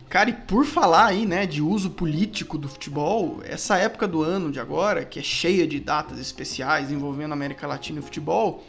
Cara, 0.08 0.30
e 0.30 0.32
por 0.32 0.64
falar 0.64 1.06
aí, 1.06 1.26
né, 1.26 1.46
de 1.46 1.60
uso 1.60 1.90
político 1.90 2.56
do 2.56 2.68
futebol, 2.68 3.40
essa 3.44 3.76
época 3.76 4.06
do 4.06 4.22
ano 4.22 4.52
de 4.52 4.60
agora, 4.60 5.04
que 5.04 5.18
é 5.18 5.22
cheia 5.22 5.66
de 5.66 5.80
datas 5.80 6.18
especiais 6.18 6.92
envolvendo 6.92 7.32
a 7.32 7.34
América 7.34 7.66
Latina 7.66 7.98
e 7.98 8.00
o 8.00 8.04
futebol, 8.04 8.62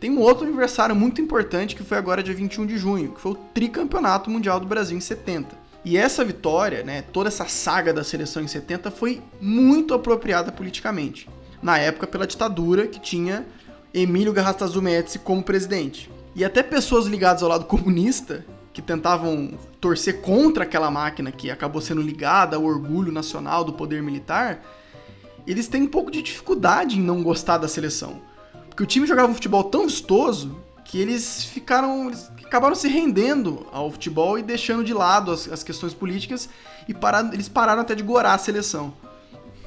tem 0.00 0.10
um 0.10 0.20
outro 0.20 0.46
aniversário 0.46 0.94
muito 0.94 1.20
importante 1.20 1.74
que 1.74 1.82
foi 1.82 1.98
agora 1.98 2.22
dia 2.22 2.34
21 2.34 2.66
de 2.66 2.78
junho, 2.78 3.12
que 3.12 3.20
foi 3.20 3.32
o 3.32 3.34
tricampeonato 3.34 4.30
mundial 4.30 4.60
do 4.60 4.66
Brasil 4.66 4.96
em 4.96 5.00
70. 5.00 5.56
E 5.84 5.96
essa 5.96 6.24
vitória, 6.24 6.84
né, 6.84 7.02
toda 7.02 7.28
essa 7.28 7.46
saga 7.46 7.92
da 7.92 8.04
seleção 8.04 8.42
em 8.42 8.48
70 8.48 8.90
foi 8.90 9.20
muito 9.40 9.94
apropriada 9.94 10.52
politicamente. 10.52 11.28
Na 11.62 11.78
época 11.78 12.06
pela 12.06 12.26
ditadura 12.26 12.86
que 12.86 13.00
tinha 13.00 13.44
Emílio 13.92 14.32
Garrastazu 14.32 14.80
Médici 14.80 15.18
como 15.18 15.42
presidente. 15.42 16.10
E 16.34 16.44
até 16.44 16.62
pessoas 16.62 17.06
ligadas 17.06 17.42
ao 17.42 17.48
lado 17.48 17.64
comunista 17.64 18.44
que 18.72 18.80
tentavam 18.80 19.58
torcer 19.80 20.20
contra 20.20 20.62
aquela 20.62 20.90
máquina 20.90 21.32
que 21.32 21.50
acabou 21.50 21.80
sendo 21.80 22.00
ligada 22.00 22.54
ao 22.54 22.64
orgulho 22.64 23.10
nacional 23.10 23.64
do 23.64 23.72
poder 23.72 24.02
militar, 24.02 24.62
eles 25.44 25.66
têm 25.66 25.82
um 25.82 25.88
pouco 25.88 26.10
de 26.12 26.22
dificuldade 26.22 26.98
em 26.98 27.02
não 27.02 27.22
gostar 27.22 27.58
da 27.58 27.66
seleção. 27.66 28.20
Porque 28.78 28.84
o 28.84 28.86
time 28.86 29.08
jogava 29.08 29.28
um 29.28 29.34
futebol 29.34 29.64
tão 29.64 29.88
vistoso 29.88 30.56
que 30.84 31.00
eles 31.00 31.42
ficaram. 31.42 32.06
Eles 32.06 32.30
acabaram 32.44 32.76
se 32.76 32.86
rendendo 32.86 33.66
ao 33.72 33.90
futebol 33.90 34.38
e 34.38 34.42
deixando 34.42 34.84
de 34.84 34.94
lado 34.94 35.32
as, 35.32 35.50
as 35.50 35.64
questões 35.64 35.92
políticas 35.92 36.48
e 36.86 36.94
pararam, 36.94 37.32
eles 37.32 37.48
pararam 37.48 37.82
até 37.82 37.96
de 37.96 38.04
gorar 38.04 38.34
a 38.34 38.38
seleção. 38.38 38.94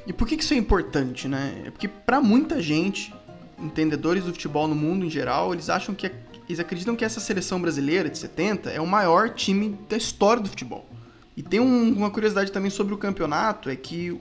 E 0.06 0.14
por 0.14 0.26
que, 0.26 0.34
que 0.34 0.42
isso 0.42 0.54
é 0.54 0.56
importante, 0.56 1.28
né? 1.28 1.62
É 1.66 1.70
porque 1.70 1.88
para 1.88 2.22
muita 2.22 2.62
gente, 2.62 3.14
entendedores 3.58 4.24
do 4.24 4.32
futebol 4.32 4.66
no 4.66 4.74
mundo 4.74 5.04
em 5.04 5.10
geral, 5.10 5.52
eles 5.52 5.68
acham 5.68 5.94
que 5.94 6.10
eles 6.48 6.58
acreditam 6.58 6.96
que 6.96 7.04
essa 7.04 7.20
seleção 7.20 7.60
brasileira 7.60 8.08
de 8.08 8.16
70 8.16 8.70
é 8.70 8.80
o 8.80 8.86
maior 8.86 9.28
time 9.28 9.78
da 9.90 9.96
história 9.98 10.42
do 10.42 10.48
futebol. 10.48 10.86
E 11.36 11.42
tem 11.42 11.60
um, 11.60 11.92
uma 11.92 12.10
curiosidade 12.10 12.50
também 12.50 12.70
sobre 12.70 12.94
o 12.94 12.96
campeonato, 12.96 13.68
é 13.68 13.76
que 13.76 14.18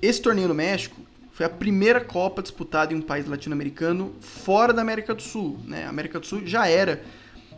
esse 0.00 0.22
torneio 0.22 0.46
no 0.46 0.54
México 0.54 1.07
foi 1.38 1.46
a 1.46 1.48
primeira 1.48 2.00
Copa 2.00 2.42
disputada 2.42 2.92
em 2.92 2.96
um 2.96 3.00
país 3.00 3.24
latino-americano 3.24 4.12
fora 4.18 4.72
da 4.72 4.82
América 4.82 5.14
do 5.14 5.22
Sul. 5.22 5.56
Né? 5.64 5.84
A 5.84 5.88
América 5.88 6.18
do 6.18 6.26
Sul 6.26 6.44
já 6.44 6.66
era 6.66 7.00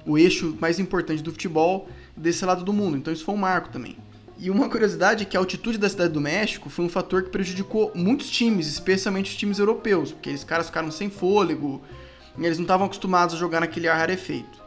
o 0.04 0.18
eixo 0.18 0.54
mais 0.60 0.78
importante 0.78 1.22
do 1.22 1.32
futebol 1.32 1.88
desse 2.14 2.44
lado 2.44 2.62
do 2.62 2.74
mundo, 2.74 2.98
então 2.98 3.10
isso 3.10 3.24
foi 3.24 3.34
um 3.34 3.38
marco 3.38 3.70
também. 3.70 3.96
E 4.38 4.50
uma 4.50 4.68
curiosidade 4.68 5.22
é 5.22 5.24
que 5.24 5.34
a 5.34 5.40
altitude 5.40 5.78
da 5.78 5.88
cidade 5.88 6.12
do 6.12 6.20
México 6.20 6.68
foi 6.68 6.84
um 6.84 6.90
fator 6.90 7.22
que 7.22 7.30
prejudicou 7.30 7.90
muitos 7.94 8.28
times, 8.28 8.66
especialmente 8.66 9.30
os 9.30 9.36
times 9.36 9.58
europeus, 9.58 10.12
porque 10.12 10.28
esses 10.28 10.44
caras 10.44 10.66
ficaram 10.66 10.90
sem 10.90 11.08
fôlego, 11.08 11.80
e 12.36 12.44
eles 12.44 12.58
não 12.58 12.64
estavam 12.64 12.84
acostumados 12.84 13.34
a 13.34 13.38
jogar 13.38 13.60
naquele 13.60 13.88
ar 13.88 13.96
rarefeito. 13.96 14.60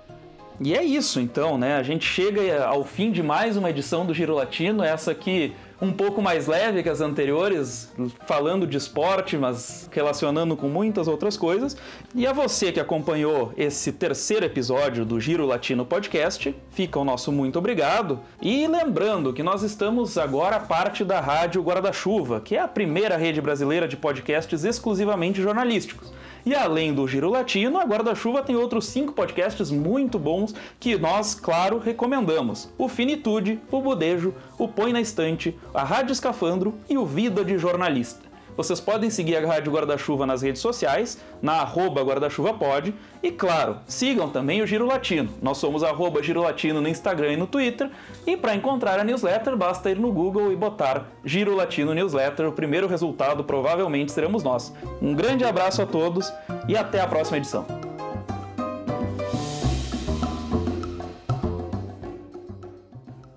E 0.60 0.74
é 0.74 0.84
isso 0.84 1.20
então, 1.20 1.56
né? 1.56 1.76
A 1.76 1.84
gente 1.84 2.04
chega 2.04 2.66
ao 2.66 2.84
fim 2.84 3.12
de 3.12 3.22
mais 3.22 3.58
uma 3.58 3.70
edição 3.70 4.08
do 4.08 4.14
Giro 4.14 4.34
Latino, 4.34 4.84
essa 4.84 5.12
aqui 5.12 5.54
um 5.84 5.92
pouco 5.92 6.22
mais 6.22 6.48
leve 6.48 6.82
que 6.82 6.88
as 6.88 7.02
anteriores, 7.02 7.92
falando 8.26 8.66
de 8.66 8.78
esporte, 8.78 9.38
mas 9.38 9.90
relacionando 9.92 10.56
com 10.56 10.70
muitas 10.70 11.10
outras 11.10 11.36
coisas. 11.36 11.76
E 12.16 12.26
a 12.26 12.32
você 12.32 12.72
que 12.72 12.80
acompanhou 12.80 13.52
esse 13.58 13.92
terceiro 13.92 14.46
episódio 14.46 15.04
do 15.04 15.20
Giro 15.20 15.46
Latino 15.46 15.86
Podcast, 15.86 16.56
fica 16.72 16.98
o 16.98 17.04
nosso 17.04 17.34
muito 17.34 17.60
obrigado. 17.60 18.22
E 18.42 18.66
lembrando 18.66 19.34
que 19.34 19.44
nós 19.44 19.62
estamos 19.62 20.18
agora 20.18 20.58
parte 20.58 21.04
da 21.04 21.20
Rádio 21.20 21.62
Guarda-Chuva, 21.62 22.40
que 22.40 22.56
é 22.56 22.62
a 22.62 22.68
primeira 22.68 23.18
rede 23.18 23.42
brasileira 23.42 23.86
de 23.86 23.98
podcasts 23.98 24.64
exclusivamente 24.64 25.42
jornalísticos. 25.42 26.14
E 26.46 26.54
além 26.54 26.94
do 26.94 27.08
Giro 27.08 27.30
Latino, 27.30 27.80
a 27.80 27.86
Guarda-Chuva 27.86 28.44
tem 28.44 28.56
outros 28.56 28.88
cinco 28.88 29.14
podcasts 29.14 29.72
muito 29.72 30.20
bons 30.20 30.54
que 30.78 30.98
nós, 30.98 31.34
claro, 31.34 31.80
recomendamos: 31.80 32.70
o 32.78 32.90
Finitude, 32.90 33.62
o 33.72 33.80
Budejo, 33.80 34.34
o 34.58 34.68
Põe 34.68 34.92
na 34.92 35.00
Estante, 35.00 35.58
a 35.74 35.84
Rádio 35.84 36.14
Escafandro 36.14 36.76
e 36.90 36.98
o 36.98 37.06
Vida 37.06 37.44
de 37.44 37.58
Jornalista. 37.58 38.34
Vocês 38.56 38.80
podem 38.80 39.10
seguir 39.10 39.36
a 39.38 39.48
Rádio 39.48 39.72
Guarda-Chuva 39.72 40.28
nas 40.28 40.44
redes 40.44 40.62
sociais, 40.62 41.20
na 41.42 41.54
arroba 41.54 42.04
guarda-chuvapod, 42.04 42.94
e 43.24 43.32
claro, 43.32 43.78
sigam 43.88 44.30
também 44.30 44.62
o 44.62 44.68
Giro 44.68 44.86
Latino. 44.86 45.34
Nós 45.42 45.58
somos 45.58 45.84
arroba 45.84 46.22
Giro 46.22 46.42
Latino 46.42 46.80
no 46.80 46.88
Instagram 46.88 47.34
e 47.34 47.38
no 47.38 47.48
Twitter, 47.48 47.90
e 48.28 48.38
para 48.38 48.54
encontrar 48.54 49.00
a 49.00 49.04
newsletter 49.04 49.58
basta 49.58 49.90
ir 49.90 49.98
no 49.98 50.12
Google 50.12 50.52
e 50.52 50.56
botar 50.56 51.08
Giro 51.26 51.56
Latino 51.56 51.96
Newsletter, 51.96 52.48
o 52.48 52.52
primeiro 52.52 52.88
resultado 52.88 53.44
provavelmente 53.44 54.12
seremos 54.12 54.44
nós. 54.44 54.72
Um 55.02 55.16
grande 55.16 55.44
abraço 55.44 55.82
a 55.82 55.88
todos 55.88 56.32
e 56.68 56.78
até 56.78 57.02
a 57.02 57.08
próxima 57.08 57.38
edição. 57.38 57.93